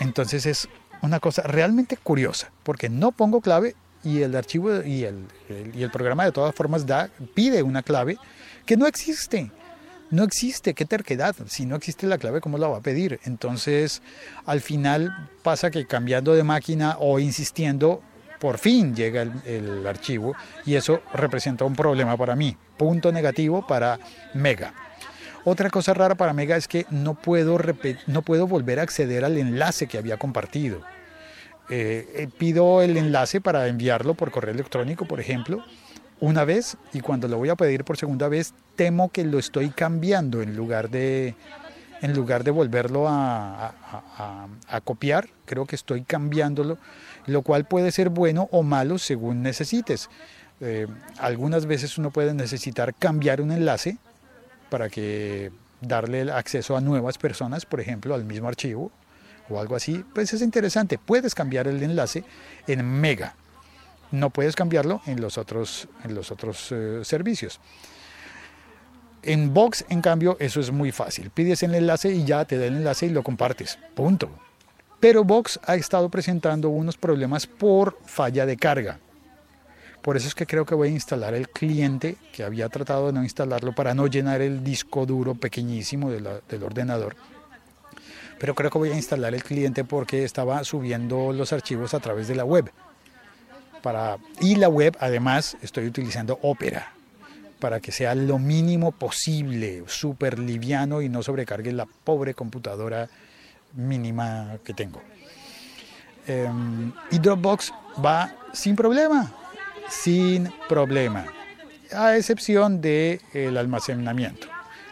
Entonces 0.00 0.46
es 0.46 0.68
una 1.02 1.20
cosa 1.20 1.42
realmente 1.42 1.96
curiosa, 1.96 2.50
porque 2.62 2.88
no 2.88 3.12
pongo 3.12 3.40
clave 3.40 3.74
y 4.04 4.22
el 4.22 4.34
archivo 4.34 4.82
y 4.82 5.04
el, 5.04 5.26
y 5.74 5.82
el 5.82 5.90
programa 5.90 6.24
de 6.24 6.32
todas 6.32 6.54
formas 6.54 6.86
da, 6.86 7.10
pide 7.34 7.62
una 7.62 7.82
clave 7.82 8.18
que 8.66 8.76
no 8.76 8.86
existe. 8.86 9.50
No 10.10 10.24
existe, 10.24 10.74
qué 10.74 10.84
terquedad. 10.84 11.34
Si 11.46 11.64
no 11.64 11.74
existe 11.74 12.06
la 12.06 12.18
clave, 12.18 12.42
¿cómo 12.42 12.58
la 12.58 12.68
va 12.68 12.78
a 12.78 12.82
pedir? 12.82 13.18
Entonces, 13.24 14.02
al 14.44 14.60
final 14.60 15.30
pasa 15.42 15.70
que 15.70 15.86
cambiando 15.86 16.34
de 16.34 16.42
máquina 16.42 16.96
o 17.00 17.18
insistiendo, 17.18 18.02
por 18.42 18.58
fin 18.58 18.92
llega 18.92 19.22
el, 19.22 19.86
archivo 19.86 20.34
y 20.66 20.74
eso 20.74 21.00
representa 21.14 21.64
un 21.64 21.76
problema 21.76 22.16
para 22.16 22.34
mí. 22.34 22.56
Punto 22.76 23.12
negativo 23.12 23.64
para 23.64 24.00
Mega. 24.34 24.74
Otra 25.44 25.70
cosa 25.70 25.94
rara 25.94 26.16
para 26.16 26.32
Mega 26.32 26.56
es 26.56 26.66
que 26.66 26.84
no 26.90 27.14
puedo, 27.14 27.56
no 28.08 28.22
puedo 28.22 28.48
volver 28.48 28.80
a 28.80 28.82
acceder 28.82 29.24
al 29.24 29.38
enlace 29.38 29.86
que 29.86 29.96
había 29.96 30.16
compartido. 30.16 30.82
Eh, 31.70 32.04
eh, 32.16 32.28
pido 32.36 32.82
el 32.82 32.96
enlace 32.96 33.40
para 33.40 33.68
enviarlo 33.68 34.14
por 34.14 34.32
correo 34.32 34.54
electrónico, 34.54 35.04
por 35.04 35.20
ejemplo, 35.20 35.64
una 36.18 36.44
vez 36.44 36.76
y 36.92 36.98
cuando 36.98 37.28
lo 37.28 37.38
voy 37.38 37.50
a 37.50 37.54
pedir 37.54 37.84
por 37.84 37.96
segunda 37.96 38.26
vez 38.26 38.54
temo 38.74 39.12
que 39.12 39.22
lo 39.22 39.38
estoy 39.38 39.70
cambiando 39.70 40.42
en 40.42 40.56
lugar 40.56 40.90
de, 40.90 41.36
en 42.02 42.14
lugar 42.14 42.44
de 42.44 42.50
volverlo 42.50 43.06
a, 43.08 43.72
copiar, 44.84 45.28
creo 45.46 45.66
que 45.66 45.76
estoy 45.76 46.02
cambiándolo, 46.02 46.76
lo 47.26 47.42
cual 47.42 47.64
puede 47.64 47.92
ser 47.92 48.08
bueno 48.08 48.48
o 48.50 48.62
malo 48.62 48.98
según 48.98 49.42
necesites. 49.42 50.10
Eh, 50.60 50.86
algunas 51.18 51.66
veces 51.66 51.96
uno 51.98 52.10
puede 52.10 52.34
necesitar 52.34 52.94
cambiar 52.94 53.40
un 53.40 53.52
enlace 53.52 53.98
para 54.68 54.88
que 54.88 55.52
darle 55.80 56.22
el 56.22 56.30
acceso 56.30 56.76
a 56.76 56.80
nuevas 56.80 57.18
personas, 57.18 57.66
por 57.66 57.80
ejemplo, 57.80 58.14
al 58.14 58.24
mismo 58.24 58.48
archivo 58.48 58.90
o 59.48 59.60
algo 59.60 59.76
así, 59.76 60.04
pues 60.14 60.32
es 60.32 60.42
interesante. 60.42 60.98
Puedes 60.98 61.34
cambiar 61.34 61.68
el 61.68 61.82
enlace 61.82 62.24
en 62.66 62.84
Mega. 62.84 63.34
No 64.10 64.30
puedes 64.30 64.56
cambiarlo 64.56 65.00
en 65.06 65.20
los 65.20 65.38
otros, 65.38 65.88
eh, 66.04 67.00
servicios. 67.04 67.60
En 69.24 69.54
Box, 69.54 69.84
en 69.88 70.00
cambio, 70.00 70.36
eso 70.40 70.58
es 70.58 70.72
muy 70.72 70.90
fácil. 70.90 71.30
Pides 71.30 71.62
el 71.62 71.74
enlace 71.74 72.12
y 72.12 72.24
ya 72.24 72.44
te 72.44 72.58
da 72.58 72.66
el 72.66 72.76
enlace 72.76 73.06
y 73.06 73.10
lo 73.10 73.22
compartes. 73.22 73.78
Punto. 73.94 74.28
Pero 74.98 75.22
Box 75.22 75.60
ha 75.64 75.76
estado 75.76 76.08
presentando 76.08 76.70
unos 76.70 76.96
problemas 76.96 77.46
por 77.46 77.98
falla 78.04 78.46
de 78.46 78.56
carga. 78.56 78.98
Por 80.00 80.16
eso 80.16 80.26
es 80.26 80.34
que 80.34 80.46
creo 80.46 80.66
que 80.66 80.74
voy 80.74 80.88
a 80.88 80.92
instalar 80.92 81.34
el 81.34 81.48
cliente, 81.48 82.16
que 82.32 82.42
había 82.42 82.68
tratado 82.68 83.06
de 83.06 83.12
no 83.12 83.22
instalarlo 83.22 83.72
para 83.72 83.94
no 83.94 84.08
llenar 84.08 84.40
el 84.40 84.64
disco 84.64 85.06
duro 85.06 85.36
pequeñísimo 85.36 86.10
del 86.10 86.62
ordenador. 86.64 87.14
Pero 88.40 88.56
creo 88.56 88.70
que 88.70 88.78
voy 88.78 88.90
a 88.90 88.96
instalar 88.96 89.34
el 89.34 89.44
cliente 89.44 89.84
porque 89.84 90.24
estaba 90.24 90.64
subiendo 90.64 91.32
los 91.32 91.52
archivos 91.52 91.94
a 91.94 92.00
través 92.00 92.26
de 92.26 92.34
la 92.34 92.44
web. 92.44 92.72
Para, 93.82 94.18
y 94.40 94.56
la 94.56 94.68
web, 94.68 94.96
además, 94.98 95.56
estoy 95.62 95.86
utilizando 95.86 96.40
Opera 96.42 96.92
para 97.62 97.78
que 97.78 97.92
sea 97.92 98.14
lo 98.14 98.38
mínimo 98.38 98.90
posible, 98.90 99.84
súper 99.86 100.38
liviano 100.38 101.00
y 101.00 101.08
no 101.08 101.22
sobrecargue 101.22 101.70
la 101.72 101.86
pobre 101.86 102.34
computadora 102.34 103.08
mínima 103.74 104.58
que 104.64 104.74
tengo. 104.74 105.00
Em, 106.26 106.92
y 107.10 107.18
Dropbox 107.18 107.72
va 108.04 108.34
sin 108.52 108.74
problema 108.74 109.32
sin 109.92 110.50
problema, 110.68 111.26
a 111.94 112.16
excepción 112.16 112.80
del 112.80 113.20
el 113.34 113.56
almacenamiento, 113.56 114.48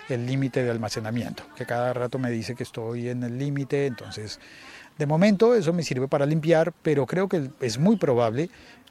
el 0.09 0.27
límite 0.27 0.63
de 0.63 0.71
almacenamiento, 0.71 1.43
que 1.57 1.65
cada 1.65 1.93
rato 1.93 2.19
me 2.19 2.31
dice 2.31 2.55
que 2.55 2.63
estoy 2.63 3.09
en 3.09 3.23
el 3.23 3.39
límite, 3.39 3.87
entonces 3.87 4.39
de 4.99 5.07
momento 5.07 5.55
eso 5.55 5.73
me 5.73 5.83
sirve 5.83 6.09
para 6.09 6.27
limpiar, 6.27 6.73
pero 6.83 7.07
creo 7.07 7.29
que 7.29 7.51
es 7.61 7.79
muy 7.79 7.97
probable 7.97 8.51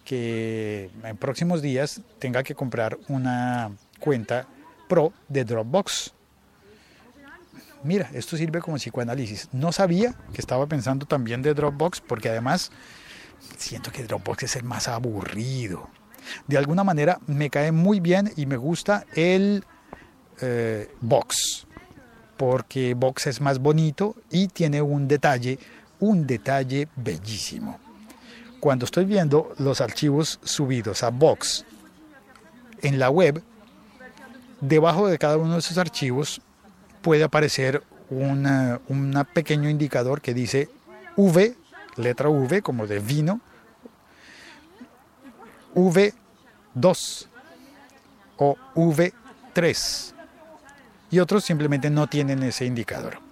que 0.10 0.89
en 1.04 1.18
próximos 1.18 1.62
días 1.62 2.01
tenga 2.18 2.42
que 2.42 2.56
comprar 2.56 2.98
una 3.10 3.70
cuenta 4.00 4.48
pro 4.88 5.13
de 5.28 5.46
Dropbox. 5.46 6.13
Mira, 7.84 8.10
esto 8.13 8.36
sirve 8.36 8.60
como 8.60 8.78
psicoanálisis. 8.78 9.50
No 9.51 9.72
sabía 9.72 10.16
que 10.34 10.42
estaba 10.42 10.66
pensando 10.66 11.06
también 11.06 11.44
de 11.44 11.54
Dropbox 11.54 12.01
porque 12.01 12.30
además 12.30 12.72
siento 13.58 13.92
que 13.92 14.04
Dropbox 14.04 14.44
es 14.44 14.56
el 14.56 14.63
más 14.63 14.88
aburrido 14.88 15.88
de 16.48 16.58
alguna 16.58 16.84
manera 16.84 17.20
me 17.28 17.50
cae 17.50 17.72
muy 17.72 18.00
bien 18.00 18.32
y 18.36 18.46
me 18.46 18.58
gusta 18.58 19.06
el 19.16 19.63
eh, 20.42 20.89
box, 21.01 21.68
porque 22.38 22.94
box 22.94 23.28
es 23.28 23.42
más 23.42 23.60
bonito 23.60 24.16
y 24.32 24.48
tiene 24.48 24.82
un 24.82 25.08
detalle, 25.08 25.60
un 26.00 26.25
detalle 26.25 26.88
bellísimo. 26.96 27.80
Cuando 28.60 28.86
estoy 28.86 29.06
viendo 29.06 29.54
los 29.58 29.82
archivos 29.82 30.39
subidos 30.44 31.04
a 31.04 31.10
box 31.10 31.66
en 32.82 33.00
la 33.00 33.10
web, 33.10 33.42
debajo 34.60 35.08
de 35.08 35.18
cada 35.18 35.38
uno 35.38 35.54
de 35.54 35.60
esos 35.60 35.78
archivos 35.78 36.42
puede 37.01 37.24
aparecer 37.24 37.84
un 38.10 39.25
pequeño 39.34 39.70
indicador 39.70 40.22
que 40.22 40.34
dice 40.34 40.70
V, 41.16 41.56
letra 41.96 42.30
V 42.30 42.62
como 42.62 42.88
de 42.88 43.00
vino, 43.00 43.39
V2 45.75 47.28
o 48.38 48.58
V3 48.75 50.13
y 51.12 51.20
otros 51.20 51.44
simplemente 51.44 51.89
no 51.89 52.08
tienen 52.08 52.44
ese 52.44 52.66
indicador. 52.66 53.28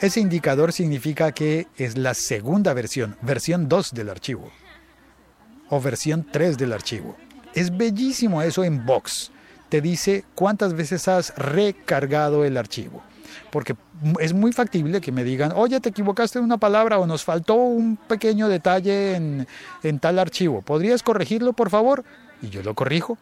Ese 0.00 0.20
indicador 0.20 0.72
significa 0.72 1.32
que 1.32 1.66
es 1.76 1.98
la 1.98 2.14
segunda 2.14 2.72
versión, 2.72 3.16
versión 3.20 3.68
2 3.68 3.94
del 3.94 4.10
archivo 4.10 4.50
o 5.70 5.80
versión 5.80 6.26
3 6.30 6.56
del 6.56 6.72
archivo. 6.72 7.16
Es 7.52 7.76
bellísimo 7.76 8.42
eso 8.42 8.62
en 8.62 8.86
Box. 8.86 9.32
Te 9.68 9.80
dice 9.80 10.24
cuántas 10.36 10.74
veces 10.74 11.08
has 11.08 11.34
recargado 11.36 12.44
el 12.44 12.56
archivo 12.56 13.02
porque 13.50 13.76
es 14.20 14.32
muy 14.32 14.52
factible 14.52 15.00
que 15.00 15.12
me 15.12 15.24
digan, 15.24 15.52
oye, 15.54 15.80
te 15.80 15.88
equivocaste 15.88 16.38
en 16.38 16.44
una 16.44 16.58
palabra 16.58 16.98
o 16.98 17.06
nos 17.06 17.24
faltó 17.24 17.54
un 17.54 17.96
pequeño 17.96 18.48
detalle 18.48 19.14
en, 19.14 19.46
en 19.82 19.98
tal 19.98 20.18
archivo, 20.18 20.62
¿podrías 20.62 21.02
corregirlo, 21.02 21.52
por 21.52 21.70
favor? 21.70 22.04
Y 22.42 22.48
yo 22.48 22.62
lo 22.62 22.74
corrijo, 22.74 23.18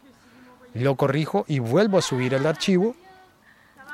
lo 0.74 0.96
corrijo 0.96 1.44
y 1.48 1.58
vuelvo 1.58 1.98
a 1.98 2.02
subir 2.02 2.34
el 2.34 2.46
archivo 2.46 2.94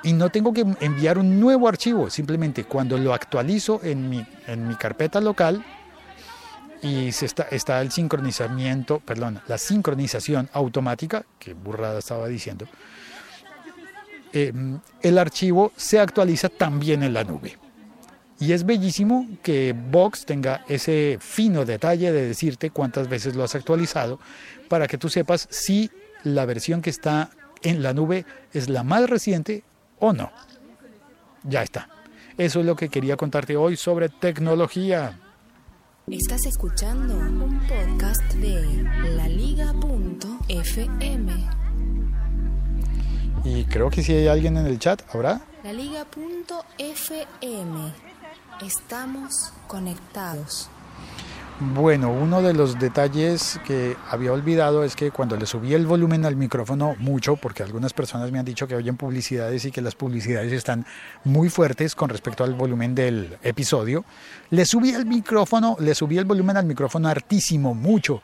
y 0.03 0.13
no 0.13 0.31
tengo 0.31 0.53
que 0.53 0.67
enviar 0.81 1.19
un 1.19 1.39
nuevo 1.39 1.69
archivo, 1.69 2.11
simplemente 2.11 2.65
cuando 2.65 2.99
lo 2.99 3.15
actualizo 3.15 3.81
en 3.83 4.09
mi, 4.09 4.25
en 4.47 4.69
mi 4.69 4.75
carpeta 4.75 5.21
local, 5.21 5.65
y 6.83 7.13
se 7.13 7.27
está, 7.27 7.45
está 7.45 7.81
el 7.81 7.93
sincronizamiento, 7.93 8.99
perdón, 8.99 9.41
la 9.47 9.57
sincronización 9.57 10.49
automática, 10.53 11.25
que 11.39 11.55
burrada 11.55 12.01
estaba 12.01 12.27
diciendo, 12.27 12.67
eh, 14.33 14.53
el 15.03 15.19
archivo 15.19 15.73
se 15.77 16.01
actualiza 16.01 16.49
también 16.49 17.03
en 17.05 17.13
la 17.13 17.23
nube. 17.23 17.59
Y 18.41 18.53
es 18.53 18.67
bellísimo 18.67 19.29
que 19.43 19.73
Box 19.73 20.27
tenga 20.27 20.65
ese 20.69 21.19
fino 21.21 21.65
detalle 21.65 22.11
de 22.11 22.27
decirte 22.27 22.71
cuántas 22.71 23.09
veces 23.09 23.37
lo 23.37 23.45
has 23.45 23.55
actualizado 23.55 24.19
para 24.69 24.89
que 24.89 24.99
tú 24.99 25.09
sepas 25.09 25.47
si 25.51 25.93
la 26.25 26.45
versión 26.45 26.83
que 26.83 26.91
está 26.91 27.31
en 27.63 27.85
la 27.85 27.93
nube 27.93 28.25
es 28.53 28.69
la 28.69 28.83
más 28.83 29.09
reciente 29.09 29.63
o 30.03 30.13
no. 30.13 30.31
Ya 31.45 31.63
está. 31.63 31.89
Eso 32.37 32.61
es 32.61 32.67
lo 32.67 32.77
que 32.77 32.89
quería 32.89 33.17
contarte 33.17 33.57
hoy 33.57 33.77
sobre 33.77 34.09
tecnología. 34.09 35.19
Estás 36.09 36.45
escuchando 36.47 37.15
un 37.15 37.61
podcast 37.61 38.21
de 38.35 38.83
laliga.fm. 39.17 39.73
Y 43.45 43.65
creo 43.65 43.91
que 43.91 44.03
si 44.03 44.13
hay 44.13 44.27
alguien 44.27 44.57
en 44.57 44.67
el 44.67 44.81
chat, 44.81 45.03
¿habrá? 45.15 45.41
Laliga.fm. 45.63 46.33
Estamos 48.61 49.53
conectados. 49.69 50.69
Bueno, 51.65 52.11
uno 52.11 52.43
de 52.43 52.55
los 52.55 52.81
detalles 52.81 53.61
que 53.65 53.97
había 54.11 54.33
olvidado 54.33 54.83
es 54.83 54.97
que 54.97 55.13
cuando 55.13 55.37
le 55.37 55.47
subí 55.47 55.73
el 55.75 55.87
volumen 55.87 56.25
al 56.25 56.35
micrófono 56.35 56.97
mucho, 56.99 57.37
porque 57.37 57.63
algunas 57.63 57.93
personas 57.93 58.33
me 58.33 58.41
han 58.41 58.45
dicho 58.45 58.67
que 58.67 58.75
oyen 58.75 58.97
publicidades 58.97 59.65
y 59.65 59.71
que 59.71 59.81
las 59.81 59.95
publicidades 59.95 60.53
están 60.53 60.85
muy 61.23 61.51
fuertes 61.51 61.95
con 61.95 62.09
respecto 62.09 62.43
al 62.43 62.55
volumen 62.55 62.97
del 62.97 63.39
episodio, 63.45 64.05
le 64.51 64.67
subí 64.67 64.91
el 64.91 65.07
micrófono, 65.07 65.77
le 65.79 65.95
subí 65.95 66.19
el 66.19 66.25
volumen 66.25 66.57
al 66.57 66.67
micrófono 66.67 67.09
hartísimo, 67.09 67.75
mucho, 67.75 68.23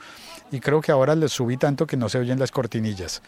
y 0.51 0.59
creo 0.59 0.81
que 0.81 0.91
ahora 0.91 1.15
le 1.15 1.29
subí 1.29 1.57
tanto 1.57 1.87
que 1.87 1.97
no 1.97 2.09
se 2.09 2.19
oyen 2.19 2.41
las 2.41 2.51
cortinillas. 2.51 3.23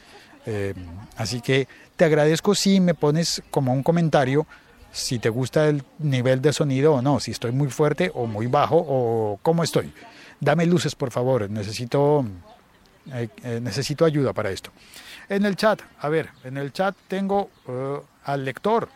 Eh, 0.45 0.75
así 1.19 1.41
que 1.41 1.69
te 1.95 2.05
agradezco 2.05 2.57
si 2.57 2.81
me 2.81 2.95
pones 2.95 3.45
como 3.53 3.73
un 3.73 3.85
comentario 3.85 4.45
si 4.93 5.19
te 5.19 5.29
gusta 5.29 5.69
el 5.69 5.85
nivel 5.99 6.43
de 6.43 6.53
sonido 6.53 6.95
o 6.95 7.03
no, 7.03 7.21
si 7.21 7.31
estoy 7.31 7.53
muy 7.53 7.69
fuerte 7.69 8.11
o 8.15 8.27
muy 8.27 8.47
bajo 8.47 8.77
o 8.77 9.39
cómo 9.43 9.63
estoy. 9.63 9.93
Dame 10.41 10.67
luces, 10.67 10.95
por 10.95 11.11
favor, 11.11 11.49
necesito, 11.51 12.25
eh, 13.13 13.29
eh, 13.43 13.61
necesito 13.63 14.05
ayuda 14.05 14.33
para 14.33 14.51
esto. 14.51 14.71
En 15.29 15.45
el 15.45 15.57
chat, 15.57 15.81
a 16.01 16.09
ver, 16.09 16.31
en 16.45 16.57
el 16.57 16.73
chat 16.73 16.97
tengo 17.07 17.51
uh, 17.67 18.01
al 18.25 18.45
lector. 18.45 18.89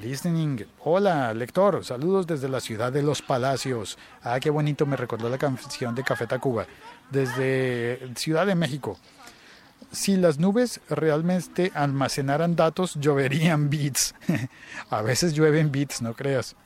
Listening. 0.00 0.64
Hola, 0.84 1.34
lector. 1.34 1.84
Saludos 1.84 2.26
desde 2.26 2.48
la 2.48 2.60
ciudad 2.60 2.90
de 2.90 3.02
Los 3.02 3.20
Palacios. 3.20 3.98
Ah, 4.22 4.40
qué 4.40 4.48
bonito, 4.48 4.86
me 4.86 4.96
recordó 4.96 5.28
la 5.28 5.36
canción 5.36 5.94
de 5.94 6.02
Café 6.02 6.26
Tacuba. 6.26 6.66
Desde 7.10 8.00
Ciudad 8.16 8.46
de 8.46 8.54
México 8.54 8.98
si 9.92 10.16
las 10.16 10.38
nubes 10.38 10.80
realmente 10.88 11.70
almacenaran 11.74 12.56
datos, 12.56 12.94
lloverían 12.96 13.68
bits. 13.68 14.14
a 14.90 15.02
veces 15.02 15.34
llueven 15.34 15.70
bits, 15.70 16.00
no 16.00 16.14
creas. 16.14 16.56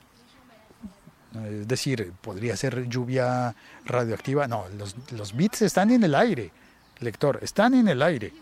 Es 1.44 1.68
decir, 1.68 2.12
podría 2.20 2.56
ser 2.56 2.88
lluvia 2.88 3.54
radioactiva. 3.84 4.46
No, 4.46 4.64
los, 5.10 5.36
bits 5.36 5.62
están 5.62 5.90
en 5.90 6.04
el 6.04 6.14
aire, 6.14 6.52
lector, 7.00 7.40
están 7.42 7.74
en 7.74 7.88
el 7.88 8.00
aire. 8.00 8.32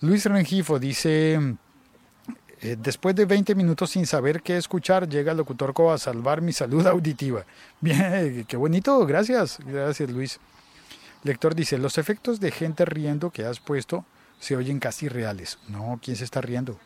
Luis 0.00 0.24
Rengifo 0.24 0.78
dice, 0.78 1.34
eh, 2.60 2.76
después 2.78 3.16
de 3.16 3.24
20 3.24 3.54
minutos 3.56 3.90
sin 3.90 4.06
saber 4.06 4.42
qué 4.42 4.56
escuchar, 4.56 5.08
llega 5.08 5.32
el 5.32 5.38
locutor 5.38 5.74
a 5.90 5.98
salvar 5.98 6.40
mi 6.40 6.52
salud 6.52 6.86
auditiva. 6.86 7.44
Bien, 7.80 8.44
qué 8.46 8.56
bonito, 8.56 9.04
gracias, 9.04 9.58
gracias 9.66 10.08
Luis. 10.08 10.38
Lector 11.24 11.54
dice, 11.54 11.78
los 11.78 11.98
efectos 11.98 12.40
de 12.40 12.50
gente 12.50 12.84
riendo 12.84 13.30
que 13.30 13.44
has 13.44 13.60
puesto 13.60 14.04
se 14.38 14.56
oyen 14.56 14.78
casi 14.78 15.08
reales. 15.08 15.58
No, 15.68 15.98
¿quién 16.02 16.16
se 16.16 16.24
está 16.24 16.40
riendo? 16.40 16.78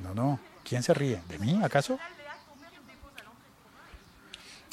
No, 0.00 0.14
no, 0.14 0.40
¿quién 0.64 0.82
se 0.82 0.92
ríe? 0.92 1.22
¿De 1.28 1.38
mí, 1.38 1.60
acaso? 1.62 1.98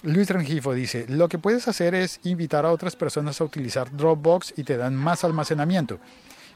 Luis 0.02 0.30
Rengifo 0.30 0.74
dice, 0.74 1.06
lo 1.10 1.28
que 1.28 1.38
puedes 1.38 1.68
hacer 1.68 1.94
es 1.94 2.22
invitar 2.24 2.66
a 2.66 2.72
otras 2.72 2.96
personas 2.96 3.42
a 3.42 3.44
utilizar 3.44 3.96
Dropbox 3.96 4.54
y 4.58 4.64
te 4.64 4.78
dan 4.78 4.96
más 4.96 5.24
almacenamiento. 5.24 6.00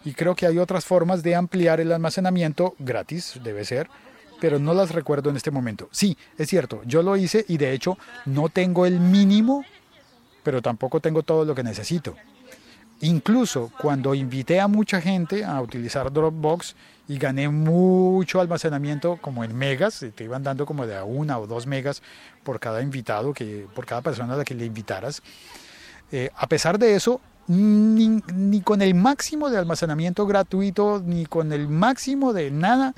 Y 0.05 0.13
creo 0.13 0.35
que 0.35 0.47
hay 0.47 0.57
otras 0.57 0.85
formas 0.85 1.23
de 1.23 1.35
ampliar 1.35 1.79
el 1.79 1.91
almacenamiento 1.91 2.73
gratis, 2.79 3.39
debe 3.43 3.65
ser, 3.65 3.89
pero 4.43 4.59
no 4.59 4.73
las 4.73 4.91
recuerdo 4.91 5.29
en 5.29 5.37
este 5.37 5.51
momento. 5.51 5.87
Sí, 5.93 6.17
es 6.37 6.49
cierto, 6.49 6.81
yo 6.85 7.01
lo 7.01 7.15
hice 7.15 7.45
y 7.47 7.55
de 7.55 7.71
hecho 7.71 7.97
no 8.25 8.49
tengo 8.49 8.85
el 8.85 8.99
mínimo, 8.99 9.63
pero 10.43 10.61
tampoco 10.61 10.99
tengo 10.99 11.23
todo 11.23 11.45
lo 11.45 11.55
que 11.55 11.63
necesito. 11.63 12.13
Incluso 12.99 13.71
cuando 13.81 14.13
invité 14.13 14.59
a 14.59 14.67
mucha 14.67 14.99
gente 14.99 15.45
a 15.45 15.61
utilizar 15.61 16.11
Dropbox 16.11 16.75
y 17.07 17.19
gané 17.19 17.47
mucho 17.47 18.41
almacenamiento 18.41 19.15
como 19.21 19.45
en 19.45 19.55
megas, 19.55 20.05
te 20.13 20.25
iban 20.25 20.43
dando 20.43 20.65
como 20.65 20.85
de 20.85 21.01
una 21.01 21.39
o 21.39 21.47
dos 21.47 21.65
megas 21.65 22.03
por 22.43 22.59
cada 22.59 22.81
invitado, 22.81 23.33
que, 23.33 23.65
por 23.73 23.85
cada 23.85 24.01
persona 24.01 24.33
a 24.33 24.37
la 24.39 24.43
que 24.43 24.55
le 24.55 24.65
invitaras. 24.65 25.23
Eh, 26.11 26.31
a 26.35 26.47
pesar 26.47 26.77
de 26.77 26.95
eso, 26.95 27.21
ni, 27.47 28.61
con 28.61 28.81
el 28.81 28.93
máximo 28.93 29.49
de 29.49 29.57
almacenamiento 29.57 30.25
gratuito, 30.25 31.01
ni 31.05 31.27
con 31.27 31.53
el 31.53 31.69
máximo 31.69 32.33
de 32.33 32.51
nada, 32.51 32.93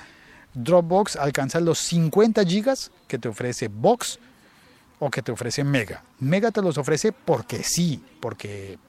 Dropbox 0.56 1.18
alcanza 1.18 1.60
los 1.60 1.80
50 1.80 2.44
gigas 2.46 2.92
que 3.08 3.20
te 3.20 3.28
ofrece 3.28 3.68
Box 3.68 4.20
o 5.00 5.10
que 5.12 5.22
te 5.22 5.32
ofrece 5.32 5.64
Mega. 5.64 6.04
Mega 6.20 6.52
te 6.52 6.62
los 6.62 6.78
ofrece 6.78 7.12
porque 7.12 7.64
sí, 7.64 8.02
porque 8.20 8.80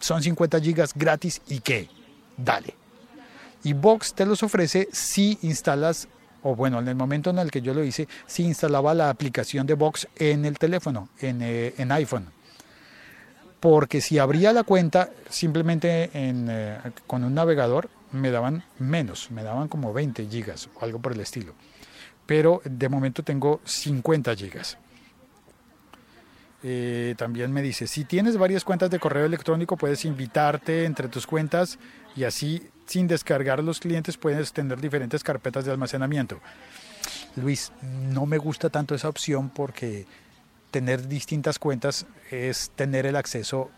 son 0.00 0.22
50 0.22 0.60
gigas 0.60 0.92
gratis 0.94 1.42
y 1.48 1.60
qué, 1.60 1.88
dale. 2.36 2.74
Y 3.64 3.72
Box 3.72 4.14
te 4.14 4.24
los 4.24 4.42
ofrece 4.42 4.88
si 4.92 5.38
instalas, 5.42 6.08
o 6.42 6.54
bueno, 6.54 6.78
en 6.78 6.86
el 6.86 6.94
momento 6.94 7.30
en 7.30 7.38
el 7.38 7.50
que 7.50 7.60
yo 7.60 7.74
lo 7.74 7.82
hice, 7.82 8.06
si 8.26 8.44
instalaba 8.44 8.94
la 8.94 9.10
aplicación 9.10 9.66
de 9.66 9.74
Box 9.74 10.06
en 10.16 10.44
el 10.44 10.58
teléfono, 10.58 11.08
en, 11.20 11.40
eh, 11.42 11.74
iPhone. 11.90 12.26
Porque 13.58 14.00
si 14.00 14.18
abría 14.18 14.52
la 14.52 14.62
cuenta 14.62 15.10
simplemente 15.28 16.10
eh, 16.12 16.78
con 17.08 17.24
un 17.24 17.34
navegador, 17.34 17.90
me 18.12 18.30
daban 18.30 18.64
menos, 18.78 19.30
me 19.30 19.42
daban 19.42 19.68
como 19.68 19.92
20 19.92 20.26
gigas 20.26 20.68
o 20.74 20.84
algo 20.84 21.00
por 21.00 21.12
el 21.12 21.20
estilo. 21.20 21.54
Pero 22.26 22.60
de 22.64 22.88
momento 22.88 23.22
tengo 23.22 23.60
50 23.64 24.34
gigas. 24.36 24.78
Eh, 26.62 27.14
también 27.16 27.52
me 27.52 27.62
dice, 27.62 27.86
si 27.86 28.04
tienes 28.04 28.36
varias 28.36 28.64
cuentas 28.64 28.90
de 28.90 28.98
correo 28.98 29.24
electrónico, 29.24 29.76
puedes 29.76 30.04
invitarte 30.04 30.84
entre 30.84 31.08
tus 31.08 31.26
cuentas 31.26 31.78
y 32.16 32.24
así 32.24 32.68
sin 32.86 33.06
descargar 33.06 33.62
los 33.62 33.80
clientes 33.80 34.16
puedes 34.16 34.52
tener 34.52 34.80
diferentes 34.80 35.22
carpetas 35.22 35.64
de 35.64 35.70
almacenamiento. 35.70 36.40
Luis, 37.36 37.70
no 37.82 38.26
me 38.26 38.38
gusta 38.38 38.70
tanto 38.70 38.94
esa 38.94 39.08
opción 39.08 39.50
porque 39.50 40.06
tener 40.70 41.06
distintas 41.06 41.58
cuentas 41.58 42.06
es 42.30 42.70
tener 42.74 43.06
el 43.06 43.16
acceso 43.16 43.70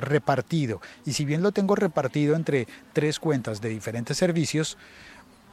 repartido. 0.00 0.80
Y 1.04 1.12
si 1.12 1.24
bien 1.24 1.42
lo 1.42 1.52
tengo 1.52 1.74
repartido 1.74 2.36
entre 2.36 2.66
tres 2.92 3.18
cuentas 3.18 3.60
de 3.60 3.68
diferentes 3.68 4.16
servicios, 4.16 4.76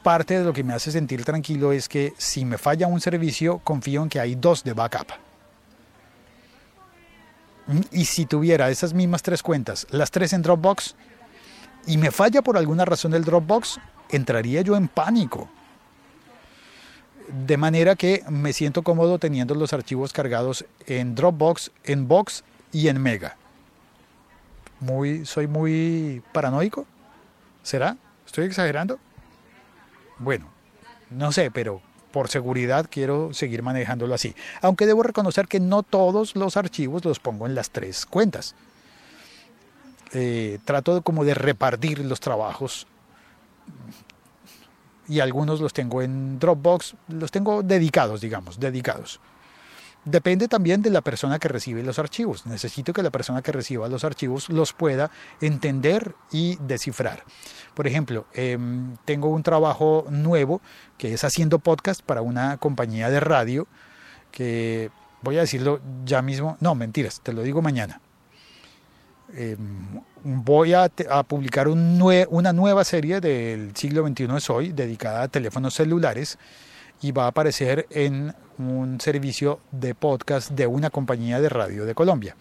parte 0.02 0.38
de 0.38 0.44
lo 0.44 0.52
que 0.52 0.64
me 0.64 0.74
hace 0.74 0.92
sentir 0.92 1.24
tranquilo 1.24 1.72
es 1.72 1.88
que 1.88 2.12
si 2.16 2.44
me 2.44 2.58
falla 2.58 2.86
un 2.86 3.00
servicio, 3.00 3.58
confío 3.58 4.02
en 4.02 4.08
que 4.08 4.20
hay 4.20 4.34
dos 4.34 4.64
de 4.64 4.72
backup. 4.72 5.08
Y 7.90 8.04
si 8.04 8.26
tuviera 8.26 8.70
esas 8.70 8.94
mismas 8.94 9.22
tres 9.22 9.42
cuentas, 9.42 9.86
las 9.90 10.10
tres 10.10 10.32
en 10.32 10.42
Dropbox, 10.42 10.94
y 11.88 11.98
me 11.98 12.10
falla 12.10 12.42
por 12.42 12.56
alguna 12.56 12.84
razón 12.84 13.14
el 13.14 13.24
Dropbox, 13.24 13.80
entraría 14.10 14.60
yo 14.60 14.76
en 14.76 14.86
pánico. 14.86 15.48
De 17.46 17.56
manera 17.56 17.96
que 17.96 18.22
me 18.28 18.52
siento 18.52 18.82
cómodo 18.82 19.18
teniendo 19.18 19.56
los 19.56 19.72
archivos 19.72 20.12
cargados 20.12 20.64
en 20.86 21.16
Dropbox, 21.16 21.72
en 21.82 22.06
Box 22.06 22.44
y 22.70 22.86
en 22.86 23.02
Mega 23.02 23.36
muy, 24.80 25.26
soy 25.26 25.46
muy 25.46 26.22
paranoico. 26.32 26.86
¿Será? 27.62 27.96
¿Estoy 28.24 28.46
exagerando? 28.46 28.98
Bueno, 30.18 30.46
no 31.10 31.32
sé, 31.32 31.50
pero 31.50 31.80
por 32.12 32.28
seguridad 32.28 32.86
quiero 32.90 33.34
seguir 33.34 33.62
manejándolo 33.62 34.14
así. 34.14 34.34
Aunque 34.62 34.86
debo 34.86 35.02
reconocer 35.02 35.48
que 35.48 35.60
no 35.60 35.82
todos 35.82 36.36
los 36.36 36.56
archivos 36.56 37.04
los 37.04 37.18
pongo 37.18 37.46
en 37.46 37.54
las 37.54 37.70
tres 37.70 38.06
cuentas. 38.06 38.54
Eh, 40.12 40.58
trato 40.64 41.02
como 41.02 41.24
de 41.24 41.34
repartir 41.34 41.98
los 41.98 42.20
trabajos 42.20 42.86
y 45.08 45.20
algunos 45.20 45.60
los 45.60 45.72
tengo 45.72 46.02
en 46.02 46.38
Dropbox, 46.38 46.94
los 47.08 47.30
tengo 47.30 47.62
dedicados, 47.62 48.20
digamos, 48.20 48.58
dedicados. 48.58 49.20
Depende 50.06 50.48
también 50.48 50.80
de 50.80 50.90
la 50.90 51.02
persona 51.02 51.38
que 51.38 51.48
recibe 51.48 51.82
los 51.82 51.98
archivos. 51.98 52.46
Necesito 52.46 52.92
que 52.92 53.02
la 53.02 53.10
persona 53.10 53.42
que 53.42 53.52
reciba 53.52 53.88
los 53.88 54.04
archivos 54.04 54.48
los 54.48 54.72
pueda 54.72 55.10
entender 55.40 56.14
y 56.32 56.56
descifrar. 56.62 57.24
Por 57.74 57.86
ejemplo, 57.86 58.26
em, 58.32 58.96
tengo 59.04 59.28
un 59.28 59.42
trabajo 59.42 60.06
nuevo 60.08 60.62
que 60.96 61.12
es 61.12 61.24
haciendo 61.24 61.58
podcast 61.58 62.00
para 62.00 62.22
una 62.22 62.56
compañía 62.56 63.10
de 63.10 63.20
radio 63.20 63.66
que 64.30 64.90
voy 65.22 65.38
a 65.38 65.40
decirlo 65.40 65.80
ya 66.04 66.22
mismo, 66.22 66.56
no, 66.60 66.74
mentiras, 66.74 67.20
te 67.20 67.32
lo 67.32 67.42
digo 67.42 67.60
mañana. 67.60 68.00
Em, 69.34 70.00
voy 70.22 70.72
a, 70.72 70.88
publicar 71.26 71.66
una 71.68 72.52
nueva 72.52 72.84
serie 72.84 73.20
del 73.20 73.74
siglo 73.74 74.06
XXI 74.06 74.36
es 74.36 74.50
hoy 74.50 74.72
dedicada 74.72 75.22
a 75.22 75.28
teléfonos 75.28 75.74
celulares 75.74 76.38
y 77.02 77.12
va 77.12 77.24
a 77.24 77.28
aparecer 77.28 77.86
en 77.90 78.34
un 78.58 79.00
servicio 79.00 79.60
de 79.70 79.94
podcast 79.94 80.50
de 80.50 80.66
una 80.66 80.90
compañía 80.90 81.40
de 81.40 81.48
radio 81.48 81.84
de 81.84 81.94
Colombia. 81.94 82.36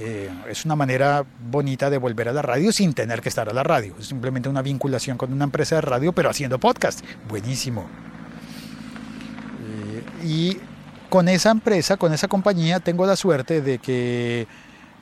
Eh, 0.00 0.30
es 0.48 0.64
una 0.64 0.76
manera 0.76 1.24
bonita 1.50 1.90
de 1.90 1.98
volver 1.98 2.28
a 2.30 2.32
la 2.32 2.40
radio 2.40 2.72
sin 2.72 2.94
tener 2.94 3.20
que 3.20 3.28
estar 3.28 3.48
a 3.50 3.52
la 3.52 3.62
radio. 3.62 3.94
Es 3.98 4.06
simplemente 4.06 4.48
una 4.48 4.62
vinculación 4.62 5.18
con 5.18 5.32
una 5.32 5.44
empresa 5.44 5.74
de 5.74 5.82
radio, 5.82 6.12
pero 6.12 6.30
haciendo 6.30 6.58
podcast. 6.58 7.04
Buenísimo. 7.28 7.86
Eh, 9.62 10.26
y 10.26 10.58
con 11.10 11.28
esa 11.28 11.50
empresa, 11.50 11.98
con 11.98 12.14
esa 12.14 12.28
compañía, 12.28 12.80
tengo 12.80 13.04
la 13.04 13.14
suerte 13.14 13.60
de 13.60 13.78
que 13.78 14.46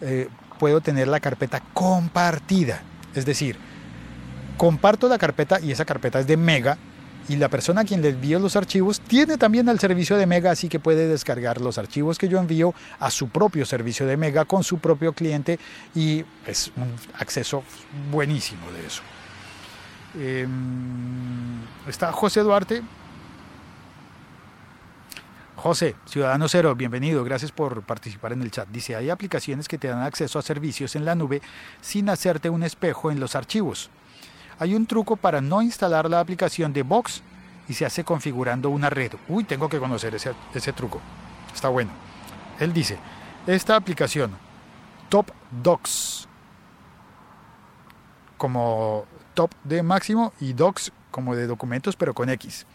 eh, 0.01 0.29
puedo 0.59 0.81
tener 0.81 1.07
la 1.07 1.20
carpeta 1.20 1.62
compartida. 1.72 2.83
Es 3.14 3.24
decir, 3.24 3.57
comparto 4.57 5.09
la 5.09 5.18
carpeta 5.18 5.61
y 5.61 5.70
esa 5.70 5.85
carpeta 5.85 6.18
es 6.18 6.27
de 6.27 6.37
Mega 6.37 6.77
y 7.29 7.37
la 7.37 7.49
persona 7.49 7.83
a 7.83 7.85
quien 7.85 8.03
le 8.03 8.09
envío 8.09 8.38
los 8.38 8.57
archivos 8.57 9.01
tiene 9.01 9.37
también 9.37 9.69
el 9.69 9.79
servicio 9.79 10.17
de 10.17 10.27
Mega, 10.27 10.51
así 10.51 10.69
que 10.69 10.81
puede 10.81 11.07
descargar 11.07 11.61
los 11.61 11.79
archivos 11.79 12.19
que 12.19 12.29
yo 12.29 12.38
envío 12.38 12.75
a 12.99 13.11
su 13.11 13.29
propio 13.29 13.67
servicio 13.67 14.07
de 14.07 14.17
Mega 14.17 14.45
con 14.47 14.64
su 14.64 14.79
propio 14.79 15.12
cliente 15.12 15.59
y 15.95 16.25
es 16.47 16.73
un 16.77 16.95
acceso 17.19 17.62
buenísimo 18.11 18.71
de 18.73 18.87
eso. 18.87 19.03
Em, 20.19 21.61
está 21.87 22.12
José 22.12 22.41
Duarte. 22.41 22.83
José, 25.57 25.97
Ciudadano 26.07 26.47
Cero, 26.49 26.77
bienvenido, 26.77 27.25
gracias 27.25 27.51
por 27.51 27.83
participar 27.83 28.33
en 28.33 28.43
el 28.43 28.51
chat. 28.53 28.69
Dice, 28.69 28.95
hay 28.95 29.11
aplicaciones 29.11 29.67
que 29.67 29.77
te 29.77 29.88
dan 29.88 30.03
acceso 30.03 30.38
a 30.38 30.43
servicios 30.43 30.95
en 30.95 31.05
la 31.05 31.17
nube 31.17 31.43
sin 31.81 32.09
hacerte 32.09 32.49
un 32.49 32.62
espejo 32.62 33.11
en 33.11 33.19
los 33.19 33.35
archivos. 33.35 33.91
Hay 34.59 34.75
un 34.75 34.87
truco 34.87 35.16
para 35.16 35.40
no 35.40 35.62
instalar 35.62 36.09
la 36.11 36.21
aplicación 36.21 36.73
de 36.73 36.83
Box 36.83 37.23
y 37.68 37.75
se 37.75 37.87
hace 37.87 38.05
configurando 38.05 38.71
una 38.71 38.90
red. 38.90 39.12
Uy, 39.29 39.44
tengo 39.44 39.68
que 39.68 39.79
conocer 39.79 40.14
ese, 40.14 40.33
ese 40.55 40.73
truco. 40.73 41.01
Está 41.55 41.68
bueno. 41.68 41.90
Él 42.59 42.73
dice, 42.73 42.99
esta 43.47 43.77
aplicación, 43.77 44.33
Top 45.09 45.31
Docs, 45.62 46.29
como 48.37 49.05
top 49.35 49.53
de 49.64 49.83
máximo 49.83 50.33
y 50.40 50.53
docs 50.53 50.92
como 51.11 51.37
de 51.37 51.47
documentos 51.47 51.97
pero 51.97 52.14
con 52.14 52.31
X. 52.31 52.66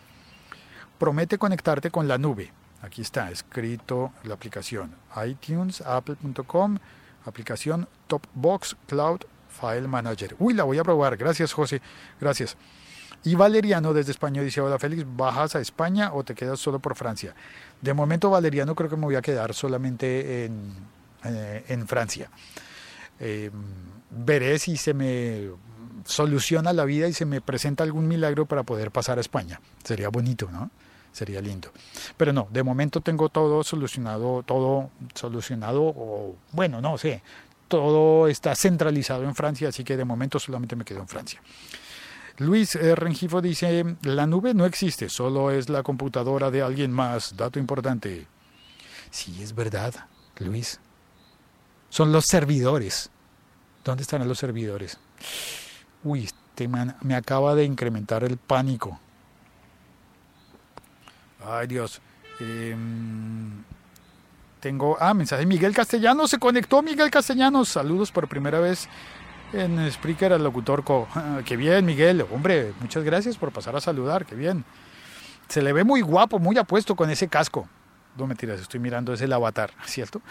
Promete 1.00 1.38
conectarte 1.38 1.90
con 1.90 2.08
la 2.08 2.18
nube. 2.18 2.52
Aquí 2.82 3.02
está 3.02 3.32
escrito 3.32 4.12
la 4.24 4.36
aplicación 4.36 4.96
iTunes, 5.26 5.82
apple.com, 5.82 6.78
aplicación 7.26 7.88
Topbox 8.08 8.76
Cloud 8.88 9.22
File 9.54 9.88
Manager. 9.88 10.36
Uy, 10.40 10.54
la 10.54 10.64
voy 10.64 10.78
a 10.78 10.84
probar. 10.84 11.16
Gracias, 11.16 11.54
José. 11.54 11.82
Gracias. 12.20 12.58
Y 13.26 13.36
Valeriano 13.36 13.94
desde 13.94 14.12
España 14.12 14.42
dice, 14.42 14.60
hola 14.60 14.78
Félix, 14.78 15.06
¿bajas 15.16 15.56
a 15.56 15.62
España 15.62 16.12
o 16.14 16.24
te 16.24 16.36
quedas 16.36 16.60
solo 16.60 16.80
por 16.80 16.96
Francia? 16.96 17.34
De 17.82 17.94
momento, 17.94 18.30
Valeriano, 18.30 18.76
creo 18.76 18.90
que 18.90 18.98
me 18.98 19.06
voy 19.06 19.16
a 19.16 19.22
quedar 19.22 19.54
solamente 19.54 20.46
en, 20.46 20.74
eh, 21.24 21.84
Francia. 21.88 22.30
Em, 23.20 23.52
veré 24.10 24.60
si 24.60 24.76
se 24.76 24.94
me 24.94 25.52
soluciona 26.06 26.74
la 26.74 26.84
vida 26.84 27.08
y 27.08 27.14
se 27.14 27.26
me 27.26 27.40
presenta 27.40 27.84
algún 27.84 28.10
milagro 28.10 28.46
para 28.46 28.64
poder 28.64 28.92
pasar 28.92 29.18
a 29.18 29.22
España. 29.22 29.62
Sería 29.84 30.10
bonito, 30.10 30.50
¿no? 30.52 30.70
Sería 31.14 31.40
lindo. 31.40 31.72
Pero 32.18 32.34
no, 32.34 32.48
de 32.52 32.64
momento 32.64 33.00
tengo 33.00 33.30
todo 33.30 33.64
solucionado, 33.64 34.44
todo 34.44 34.90
solucionado, 35.14 36.36
bueno, 36.52 36.82
no 36.82 36.98
sé, 36.98 37.22
todo 37.74 38.28
está 38.28 38.54
centralizado 38.54 39.24
en 39.24 39.34
Francia, 39.34 39.70
así 39.70 39.84
que 39.84 39.98
de 39.98 40.06
momento 40.06 40.38
solamente 40.38 40.76
me 40.76 40.86
quedo 40.86 41.00
en 41.00 41.08
Francia. 41.08 41.42
Luis 42.38 42.76
eh, 42.76 42.94
Rengifo 42.94 43.42
dice, 43.42 43.98
la 44.04 44.28
nube 44.28 44.54
no 44.54 44.68
existe, 44.68 45.10
solo 45.10 45.50
es 45.50 45.70
la 45.70 45.82
computadora 45.82 46.52
de 46.52 46.62
alguien 46.62 46.92
más. 46.92 47.36
Dato 47.36 47.58
importante. 47.58 48.28
Sí, 49.10 49.42
es 49.42 49.56
verdad, 49.56 49.92
Luis. 50.38 50.80
Son 51.90 52.12
los 52.12 52.26
servidores. 52.26 53.10
¿Dónde 53.84 54.04
están 54.04 54.28
los 54.28 54.38
servidores? 54.38 55.00
Uy, 56.04 56.26
este 56.26 56.68
me 56.68 57.16
acaba 57.16 57.56
de 57.56 57.64
incrementar 57.64 58.24
el 58.24 58.38
pánico. 58.38 59.00
Ay 61.44 61.66
Dios. 61.66 62.02
Eh, 62.40 62.76
tengo, 64.64 64.96
ah, 65.02 65.14
mensaje 65.14 65.46
Miguel 65.46 65.76
Castellanos, 65.76 66.30
se 66.30 66.40
conectó 66.40 66.82
Miguel 66.82 67.12
Castellanos, 67.12 67.68
saludos 67.68 68.14
por 68.14 68.30
primera 68.30 68.62
vez 68.62 68.88
en 69.52 69.92
Spreaker 69.92 70.32
al 70.32 70.42
locutor 70.42 70.86
Co. 70.86 71.06
qué 71.46 71.58
bien, 71.58 71.86
Miguel, 71.86 72.26
hombre, 72.32 72.72
muchas 72.80 73.04
gracias 73.04 73.36
por 73.36 73.52
pasar 73.52 73.76
a 73.76 73.82
saludar, 73.82 74.26
qué 74.26 74.36
bien. 74.36 74.64
Se 75.50 75.62
le 75.62 75.74
ve 75.74 75.84
muy 75.84 76.00
guapo, 76.00 76.40
muy 76.40 76.58
apuesto 76.58 76.96
con 76.96 77.10
ese 77.10 77.28
casco. 77.28 77.68
No 78.16 78.26
me 78.26 78.36
tiras, 78.36 78.62
estoy 78.62 78.80
mirando, 78.80 79.12
es 79.12 79.20
el 79.20 79.34
avatar, 79.34 79.72
¿cierto? 79.86 80.22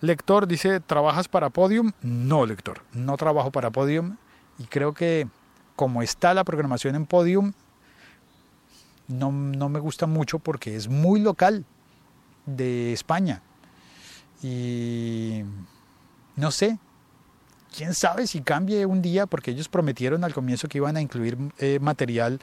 lector 0.00 0.46
dice, 0.46 0.80
¿trabajas 0.80 1.28
para 1.28 1.50
Podium? 1.50 1.92
No, 2.00 2.46
lector, 2.46 2.80
no 2.94 3.18
trabajo 3.18 3.52
para 3.52 3.68
Podium 3.68 4.16
y 4.58 4.64
creo 4.64 4.94
que 4.94 5.28
como 5.76 6.00
está 6.00 6.32
la 6.32 6.42
programación 6.42 6.94
en 6.94 7.04
Podium, 7.04 7.52
no, 9.08 9.30
no 9.30 9.68
me 9.68 9.78
gusta 9.78 10.06
mucho 10.06 10.38
porque 10.38 10.74
es 10.74 10.88
muy 10.88 11.20
local 11.20 11.66
de 12.46 12.92
España. 12.92 13.42
Y 14.42 15.42
no 16.36 16.50
sé, 16.50 16.78
quién 17.76 17.94
sabe 17.94 18.26
si 18.26 18.40
cambie 18.40 18.86
un 18.86 19.02
día, 19.02 19.26
porque 19.26 19.50
ellos 19.50 19.68
prometieron 19.68 20.24
al 20.24 20.32
comienzo 20.32 20.68
que 20.68 20.78
iban 20.78 20.96
a 20.96 21.00
incluir 21.00 21.36
eh, 21.58 21.78
material 21.80 22.40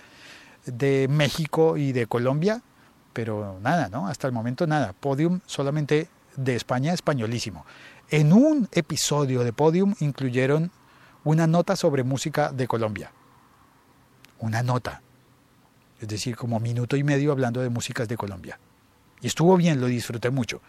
de 0.66 1.08
México 1.10 1.78
y 1.78 1.92
de 1.92 2.08
Colombia, 2.08 2.62
pero 3.14 3.60
nada, 3.62 3.90
¿no? 3.90 4.08
Hasta 4.08 4.28
el 4.28 4.34
momento 4.34 4.68
nada. 4.68 4.94
Podium 4.94 5.40
solamente 5.46 6.10
de 6.36 6.56
España, 6.56 6.94
españolísimo. 6.94 7.66
En 8.10 8.34
un 8.34 8.68
episodio 8.72 9.44
de 9.44 9.54
Podium 9.54 9.96
incluyeron 10.00 10.72
una 11.24 11.48
nota 11.48 11.76
sobre 11.76 12.04
música 12.04 12.52
de 12.52 12.68
Colombia. 12.68 13.12
Una 14.40 14.62
nota. 14.62 15.02
Es 16.02 16.08
decir, 16.08 16.36
como 16.36 16.60
minuto 16.60 16.98
y 16.98 17.04
medio 17.04 17.32
hablando 17.32 17.62
de 17.62 17.70
músicas 17.70 18.08
de 18.08 18.18
Colombia. 18.18 18.60
Y 19.24 19.28
estuvo 19.28 19.58
bien, 19.58 19.82
lo 19.82 19.88
disfruté 19.88 20.30
mucho. 20.30 20.62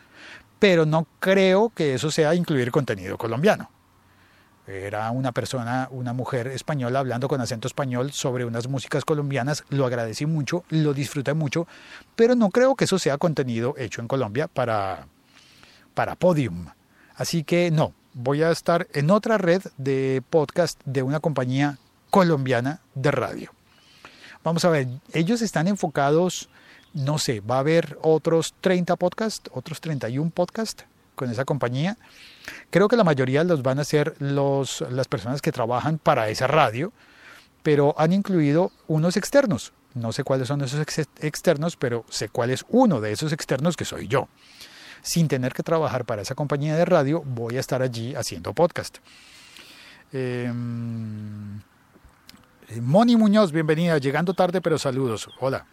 Pero 0.59 0.87
no 0.87 1.07
creo 1.21 1.71
que 1.75 1.93
eso 1.95 2.11
sea 2.11 2.35
incluir 2.35 2.71
contenido 2.71 3.19
colombiano. 3.19 3.69
Era 4.67 5.11
una 5.11 5.33
persona, 5.33 5.89
una 5.91 6.15
mujer 6.15 6.47
española 6.47 7.01
hablando 7.01 7.29
con 7.29 7.41
acento 7.41 7.69
español 7.69 8.13
sobre 8.13 8.47
unas 8.47 8.67
músicas 8.67 9.05
colombianas. 9.05 9.65
Lo 9.69 9.85
agradecí 9.85 10.25
mucho, 10.25 10.65
lo 10.71 10.95
disfruté 10.95 11.35
mucho, 11.35 11.67
pero 12.17 12.35
no 12.35 12.49
creo 12.49 12.75
que 12.75 12.85
eso 12.85 12.99
sea 12.99 13.19
contenido 13.19 13.75
hecho 13.77 14.01
en 14.01 14.09
Colombia 14.09 14.49
para, 14.49 15.07
para 15.93 16.15
Podium. 16.15 16.69
Así 17.17 17.45
que 17.45 17.71
no, 17.71 17.93
voy 18.15 18.43
a 18.43 18.51
estar 18.51 18.87
en 18.95 19.11
otra 19.11 19.37
red 19.37 19.63
de 19.77 20.23
podcast 20.31 20.81
de 20.87 21.03
una 21.03 21.21
compañía 21.21 21.77
colombiana 22.09 22.81
de 22.95 23.11
radio. 23.11 23.51
Vamos 24.45 24.65
a 24.65 24.71
ver, 24.71 24.89
ellos 25.13 25.43
están 25.43 25.69
enfocados 25.69 26.49
no 26.95 27.19
sé, 27.19 27.41
va 27.41 27.57
a 27.57 27.61
haber 27.61 27.99
otros 28.03 28.55
30 28.61 28.97
podcasts, 28.97 29.51
otros 29.53 29.81
31 29.81 30.31
podcasts 30.31 30.87
con 31.15 31.31
esa 31.31 31.45
compañía. 31.45 31.97
Creo 32.71 32.89
que 32.89 32.97
la 32.97 33.05
mayoría 33.05 33.45
los 33.45 33.63
van 33.63 33.79
a 33.79 33.83
hacer 33.83 34.15
los, 34.21 34.83
las 34.91 35.09
personas 35.09 35.43
que 35.43 35.53
trabajan 35.53 35.99
para 35.99 36.29
esa 36.29 36.47
radio, 36.47 36.93
pero 37.63 37.95
han 37.99 38.13
incluido 38.13 38.71
unos 38.87 39.17
externos. 39.17 39.73
No 39.95 40.13
sé 40.13 40.25
cuáles 40.25 40.49
son 40.49 40.61
esos 40.63 40.81
externos, 41.21 41.77
pero 41.77 42.05
sé 42.09 42.29
cuál 42.29 42.51
es 42.51 42.65
uno 42.69 43.01
de 43.01 43.13
esos 43.13 43.33
externos 43.33 43.77
que 43.77 43.85
soy 43.85 44.09
yo. 44.09 44.29
Sin 45.03 45.29
tener 45.29 45.53
que 45.53 45.63
trabajar 45.63 46.05
para 46.05 46.23
esa 46.23 46.35
compañía 46.35 46.77
de 46.77 46.85
radio, 46.85 47.23
voy 47.25 47.57
a 47.57 47.61
estar 47.61 47.83
allí 47.83 48.15
haciendo 48.15 48.55
podcast. 48.55 48.99
Em, 50.13 51.61
Moni 52.81 53.17
Muñoz, 53.17 53.53
bienvenida. 53.53 53.99
Llegando 53.99 54.35
tarde, 54.35 54.61
pero 54.61 54.79
saludos. 54.79 55.29
Hola. 55.41 55.67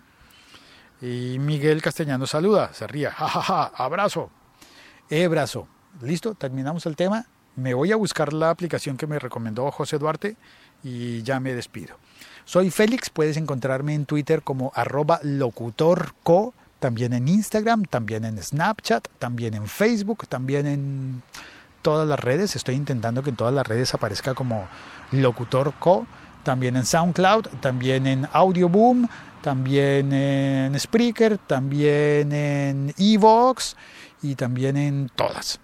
Y 1.02 1.40
Miguel 1.40 1.82
Castellano 1.82 2.28
saluda, 2.28 2.74
se 2.74 2.86
ría, 2.86 3.12
jajaja, 3.12 3.72
abrazo, 3.76 4.30
abrazo. 5.10 5.68
Listo, 6.02 6.36
terminamos 6.36 6.86
el 6.86 6.96
tema. 6.96 7.26
Me 7.56 7.74
voy 7.74 7.92
a 7.92 7.96
buscar 7.96 8.32
la 8.32 8.50
aplicación 8.50 8.96
que 8.98 9.08
me 9.08 9.20
recomendó 9.20 9.70
José 9.72 9.98
Duarte 9.98 10.38
y 10.84 11.22
ya 11.24 11.40
me 11.40 11.54
despido. 11.54 11.96
Soy 12.46 12.72
Félix, 12.72 13.10
puedes 13.10 13.38
encontrarme 13.38 13.94
en 13.94 14.06
Twitter 14.06 14.42
como 14.42 14.72
arroba 14.74 15.20
locutorco, 15.24 16.54
también 16.80 17.14
en 17.14 17.28
Instagram, 17.28 17.84
también 17.86 18.26
en 18.26 18.42
Snapchat, 18.42 19.08
también 19.20 19.54
en 19.54 19.68
Facebook, 19.68 20.28
también 20.28 20.66
en 20.66 21.22
todas 21.82 22.08
las 22.08 22.20
redes. 22.20 22.56
Estoy 22.56 22.76
intentando 22.76 23.22
que 23.22 23.32
en 23.32 23.36
todas 23.36 23.54
las 23.54 23.68
redes 23.68 23.94
aparezca 23.94 24.34
como 24.34 24.68
Locutor 25.12 25.74
Co. 25.80 26.08
También 26.44 26.76
en 26.76 26.88
SoundCloud, 26.88 27.48
también 27.60 28.08
en 28.08 28.28
Audioboom, 28.34 29.08
también 29.42 30.14
en 30.14 30.80
Spreaker, 30.80 31.38
también 31.38 32.32
en 32.32 32.94
Evox 32.98 33.76
y 34.22 34.36
también 34.36 34.78
en 34.78 35.10
todas. 35.16 35.60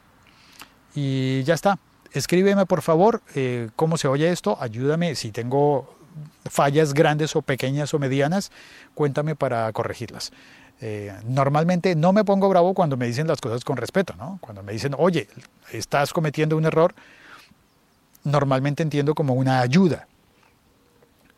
Y 0.95 1.43
ya 1.43 1.53
está. 1.53 1.79
Escríbeme 2.11 2.65
por 2.65 2.81
favor 2.81 3.21
eh, 3.35 3.69
cómo 3.75 3.97
se 3.97 4.07
oye 4.07 4.31
esto, 4.31 4.57
ayúdame 4.59 5.15
si 5.15 5.31
tengo 5.31 5.95
fallas 6.45 6.93
grandes 6.93 7.35
o 7.35 7.41
pequeñas 7.41 7.93
o 7.93 7.99
medianas, 7.99 8.51
cuéntame 8.95 9.35
para 9.35 9.71
corregirlas. 9.73 10.31
Eh, 10.79 11.13
normalmente 11.25 11.95
no 11.95 12.13
me 12.13 12.23
pongo 12.23 12.49
bravo 12.49 12.73
cuando 12.73 12.97
me 12.97 13.07
dicen 13.07 13.27
las 13.27 13.41
cosas 13.41 13.63
con 13.63 13.77
respeto, 13.77 14.13
¿no? 14.17 14.37
Cuando 14.41 14.63
me 14.63 14.71
dicen, 14.71 14.95
oye, 14.97 15.27
estás 15.71 16.13
cometiendo 16.13 16.55
un 16.55 16.65
error, 16.65 16.93
normalmente 18.23 18.83
entiendo 18.83 19.15
como 19.15 19.33
una 19.33 19.61
ayuda. 19.61 20.07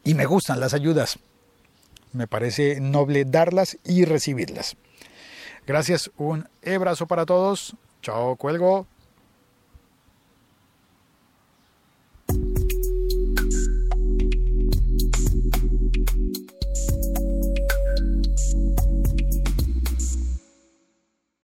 Y 0.04 0.14
me 0.14 0.26
gustan 0.26 0.60
las 0.60 0.74
ayudas. 0.74 1.20
Me 2.12 2.28
parece 2.28 2.80
noble 2.80 3.26
darlas 3.26 3.78
y 3.86 4.06
recibirlas. 4.06 4.76
Gracias, 5.68 6.10
un 6.18 6.48
abrazo 6.66 7.06
para 7.08 7.26
todos. 7.26 7.76
Chao, 8.02 8.36
cuelgo. 8.36 8.88